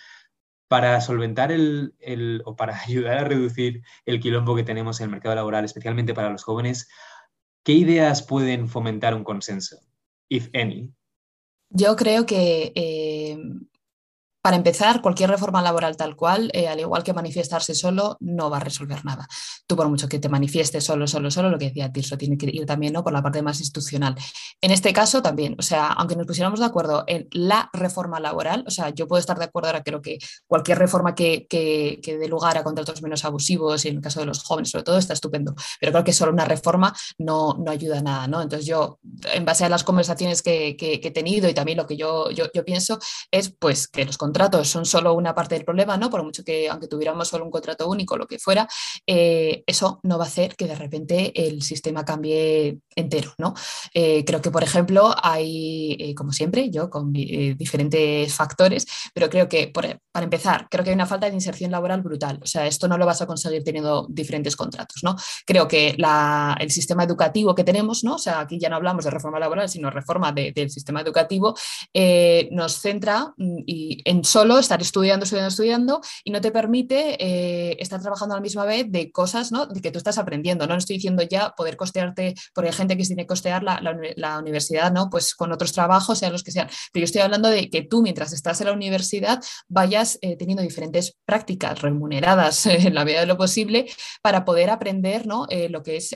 [0.69, 5.11] para solventar el, el, o para ayudar a reducir el quilombo que tenemos en el
[5.11, 6.89] mercado laboral, especialmente para los jóvenes,
[7.65, 9.79] ¿qué ideas pueden fomentar un consenso,
[10.29, 10.93] if any?
[11.71, 13.39] Yo creo que eh,
[14.49, 18.57] para empezar, cualquier reforma laboral tal cual, eh, al igual que manifestarse solo, no va
[18.57, 19.29] a resolver nada.
[19.67, 22.47] Tú, por mucho que te manifiestes solo, solo, solo, lo que decía Tirso, tiene que
[22.51, 23.05] ir también ¿no?
[23.05, 24.15] por la parte más institucional.
[24.63, 28.65] En este caso también, o sea, aunque nos pusiéramos de acuerdo en la reforma laboral,
[28.67, 32.17] o sea, yo puedo estar de acuerdo ahora, creo que cualquier reforma que, que, que
[32.17, 34.97] dé lugar a contratos menos abusivos, y en el caso de los jóvenes sobre todo,
[34.97, 38.41] está estupendo, pero creo que solo una reforma no, no ayuda a nada, ¿no?
[38.41, 38.99] Entonces yo,
[39.35, 42.47] en base a las conversaciones que, que, he tenido y también lo que yo, yo,
[42.55, 42.99] yo pienso,
[43.31, 46.11] es pues que los contratos son solo una parte del problema, ¿no?
[46.11, 48.69] Por mucho que aunque tuviéramos solo un contrato único, lo que fuera,
[49.07, 53.55] eh, eso no va a hacer que de repente el sistema cambie entero, ¿no?
[53.95, 59.49] Eh, creo que, por ejemplo, hay, eh, como siempre, yo con diferentes factores, pero creo
[59.49, 59.87] que, por,
[60.19, 62.41] para empezar, creo que hay una falta de inserción laboral brutal.
[62.43, 65.15] O sea, esto no lo vas a conseguir teniendo diferentes contratos, ¿no?
[65.47, 65.97] Creo que
[66.59, 68.17] el sistema educativo que tenemos, ¿no?
[68.17, 71.55] O sea, aquí ya no hablamos de reforma laboral, sino reforma de, del sistema educativo,
[72.51, 77.77] nos centra mm, y en solo estar estudiando, estudiando, estudiando y no te permite eh,
[77.79, 79.67] estar trabajando a la misma vez de cosas ¿no?
[79.67, 80.67] de que tú estás aprendiendo.
[80.67, 83.81] No, estoy diciendo ya poder costearte, porque hay gente que se tiene que costear la,
[84.17, 85.11] la, universidad ¿no?
[85.11, 86.69] pues con otros trabajos, sean los que sean.
[86.93, 90.63] Pero yo estoy hablando de que tú, mientras estás en la universidad, vayas eh, teniendo
[90.63, 93.87] diferentes prácticas remuneradas en la medida de lo posible
[94.23, 95.47] para poder aprender ¿no?
[95.51, 96.15] Eh, lo que es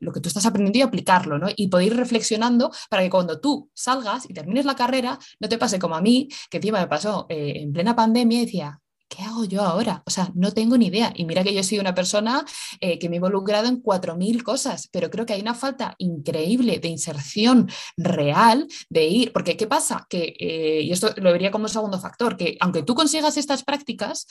[0.00, 1.48] lo que tú estás aprendiendo y aplicarlo, ¿no?
[1.54, 5.58] Y poder ir reflexionando para que cuando tú salgas y termines la carrera, no te
[5.58, 9.44] pase como a mí, que encima me pasó en plena pandemia y decía, ¿qué hago
[9.44, 10.02] yo ahora?
[10.06, 11.12] O sea, no tengo ni idea.
[11.16, 12.44] Y mira que yo soy una persona
[12.80, 16.78] eh, que me he involucrado en 4.000 cosas, pero creo que hay una falta increíble
[16.78, 20.06] de inserción real de ir, porque ¿qué pasa?
[20.08, 24.26] Que, eh, y esto lo vería como segundo factor, que aunque tú consigas estas prácticas,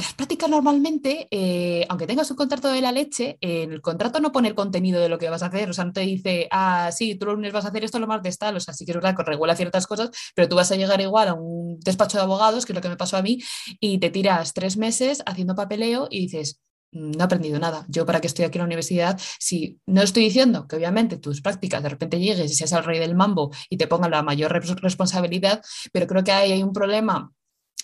[0.00, 4.48] las prácticas normalmente, eh, aunque tengas un contrato de la leche, el contrato no pone
[4.48, 7.16] el contenido de lo que vas a hacer, o sea, no te dice, ah, sí,
[7.16, 8.96] tú los lunes vas a hacer esto, lo de tal, o sea, sí que es
[8.96, 12.24] verdad que regula ciertas cosas, pero tú vas a llegar igual a un despacho de
[12.24, 13.40] abogados, que es lo que me pasó a mí,
[13.80, 16.60] y te tiras tres meses haciendo papeleo y dices,
[16.92, 17.84] mm, no he aprendido nada.
[17.88, 21.42] Yo para qué estoy aquí en la universidad, si no estoy diciendo que obviamente tus
[21.42, 24.52] prácticas de repente llegues y seas el rey del mambo y te pongan la mayor
[24.82, 27.32] responsabilidad, pero creo que ahí hay un problema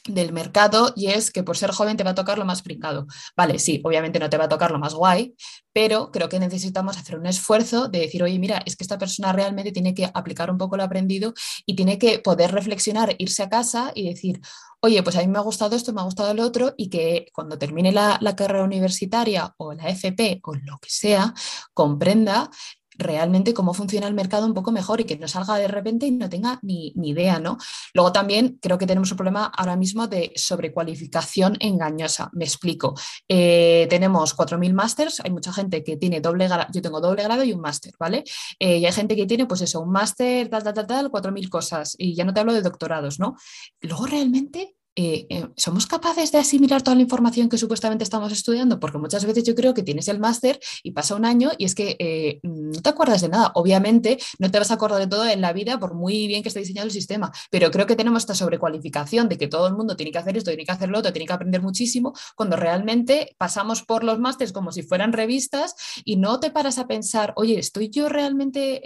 [0.09, 3.07] del mercado y es que por ser joven te va a tocar lo más brincado.
[3.36, 5.34] Vale, sí, obviamente no te va a tocar lo más guay,
[5.72, 9.32] pero creo que necesitamos hacer un esfuerzo de decir, oye, mira, es que esta persona
[9.32, 11.34] realmente tiene que aplicar un poco lo aprendido
[11.66, 14.40] y tiene que poder reflexionar, irse a casa y decir,
[14.80, 17.26] oye, pues a mí me ha gustado esto, me ha gustado lo otro y que
[17.32, 21.34] cuando termine la, la carrera universitaria o la FP o lo que sea,
[21.74, 22.50] comprenda
[22.99, 26.12] realmente cómo funciona el mercado un poco mejor y que no salga de repente y
[26.12, 27.59] no tenga ni, idea, ¿no?
[27.94, 32.30] Luego también creo que tenemos un problema ahora mismo de sobrecualificación engañosa.
[32.32, 32.94] Me explico.
[33.28, 37.44] Eh, tenemos 4.000 másters, hay mucha gente que tiene doble grado, yo tengo doble grado
[37.44, 38.24] y un máster, ¿vale?
[38.59, 41.49] Eh, y hay gente que tiene, pues eso, un máster, tal, tal, tal, tal, 4.000
[41.49, 41.94] cosas.
[41.99, 43.36] Y ya no te hablo de doctorados, ¿no?
[43.80, 48.80] Luego realmente eh, eh, ¿somos capaces de asimilar toda la información que supuestamente estamos estudiando?
[48.80, 51.74] Porque muchas veces yo creo que tienes el máster y pasa un año y es
[51.74, 53.53] que eh, no te acuerdas de nada.
[53.57, 56.49] Obviamente no te vas a acordar de todo en la vida por muy bien que
[56.49, 59.97] esté diseñado el sistema, pero creo que tenemos esta sobrecualificación de que todo el mundo
[59.97, 63.34] tiene que hacer esto, tiene que hacer lo otro, tiene que aprender muchísimo, cuando realmente
[63.36, 65.74] pasamos por los másters como si fueran revistas
[66.07, 68.80] y no te paras a pensar, oye, ¿estoy yo realmente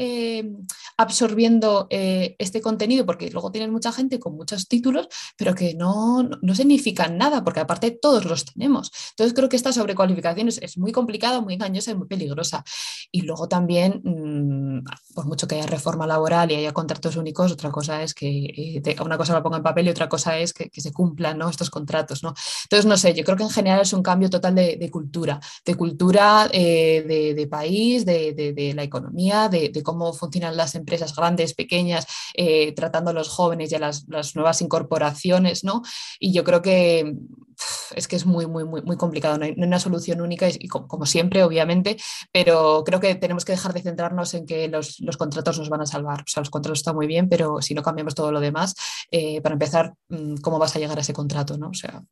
[0.97, 3.07] absorbiendo este contenido?
[3.07, 5.07] Porque luego tienes mucha gente con muchos títulos,
[5.37, 6.00] pero que no
[6.43, 8.91] no, significan nada, porque aparte todos los tenemos.
[9.11, 12.65] Entonces creo que esta sobrecualificación es, muy complicada, muy engañosa y muy peligrosa.
[13.13, 14.85] Y luego también, mm,
[15.15, 18.97] por mucho que haya reforma laboral y haya contratos únicos, otra cosa es que eh,
[19.05, 21.49] una cosa lo ponga en papel y otra cosa es que, se cumplan ¿no?
[21.51, 22.23] estos contratos.
[22.23, 22.35] ¿no?
[22.65, 25.75] Entonces, no sé, yo creo que en general es un cambio total de, cultura, de
[25.75, 32.73] cultura eh, de, país, de, la economía, de, cómo funcionan las empresas grandes, pequeñas, eh,
[32.73, 35.83] tratando a los jóvenes y a las, las nuevas incorporaciones, ¿no?
[36.19, 37.15] Y yo creo que
[37.95, 39.39] es que es muy, muy, muy, complicado.
[39.39, 41.97] No hay, una solución única y, como, siempre, obviamente,
[42.33, 45.87] pero creo que tenemos que dejar de centrarnos en que los, contratos nos van a
[45.87, 46.23] salvar.
[46.23, 48.75] O sea, los contratos están muy bien, pero si no cambiamos todo lo demás,
[49.11, 51.57] eh, para empezar, mm, ¿cómo vas a llegar a ese contrato?
[51.59, 51.69] ¿no?
[51.69, 52.03] O sea...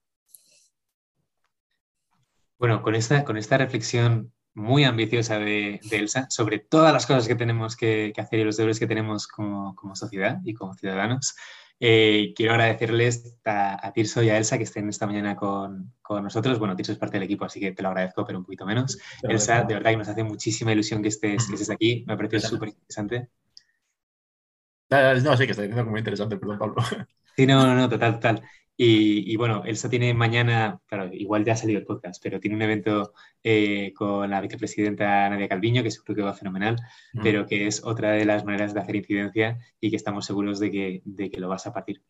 [2.58, 7.36] Bueno, con esta, con esta reflexión muy ambiciosa de, Elsa sobre todas las cosas que
[7.36, 11.36] tenemos que, hacer y los deberes que tenemos como, como sociedad y como ciudadanos.
[11.80, 16.58] Eh, quiero agradecerles a, Tirso y a Elsa que estén esta mañana con, nosotros.
[16.58, 18.98] Bueno, Tirso es parte del equipo, así que te lo agradezco, pero un poquito menos.
[19.22, 22.04] Elsa, de verdad que nos hace muchísima ilusión que estés, que estés aquí.
[22.06, 23.28] Me ha parecido súper interesante.
[24.90, 26.76] No, sí, que está diciendo muy interesante, perdón, Pablo.
[27.36, 28.42] Sí, no, no, no, total, total.
[28.80, 32.62] Y, bueno, Elsa tiene mañana, claro, igual ya ha salido el podcast, pero tiene un
[32.62, 33.12] evento
[33.42, 36.76] eh, con la vicepresidenta Nadia Calviño, que seguro que va fenomenal,
[37.20, 40.70] pero que es otra de las maneras de hacer incidencia y que estamos seguros de
[40.70, 42.04] que, de que lo vas a partir.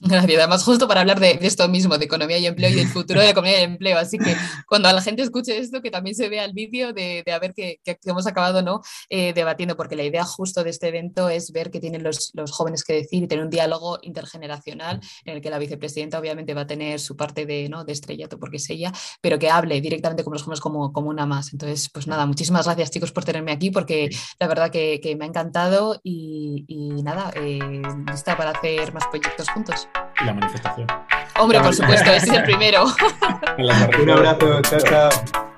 [0.00, 0.38] Gracias.
[0.38, 3.26] Además, justo para hablar de, esto mismo, de economía y empleo y del futuro de
[3.26, 3.98] la economía y empleo.
[3.98, 4.34] Así que
[4.68, 7.54] cuando la gente escuche esto, que también se vea el vídeo de, de, a ver
[7.54, 8.80] qué, hemos acabado ¿no?
[9.08, 12.52] Eh, debatiendo, porque la idea justo de este evento es ver qué tienen los, los,
[12.52, 16.62] jóvenes que decir y tener un diálogo intergeneracional en el que la vicepresidenta obviamente va
[16.62, 17.84] a tener su parte de, ¿no?
[17.84, 21.26] de estrellato, porque es ella, pero que hable directamente con los jóvenes como, como una
[21.26, 21.52] más.
[21.52, 25.24] Entonces, pues nada, muchísimas gracias chicos por tenerme aquí, porque la verdad que, que me
[25.24, 29.73] ha encantado y, y nada, eh, lista para hacer más proyectos juntos.
[30.20, 30.86] Y la manifestación.
[31.38, 32.84] Hombre, por supuesto, ese es el primero.
[34.02, 35.53] Un abrazo, chao, chao.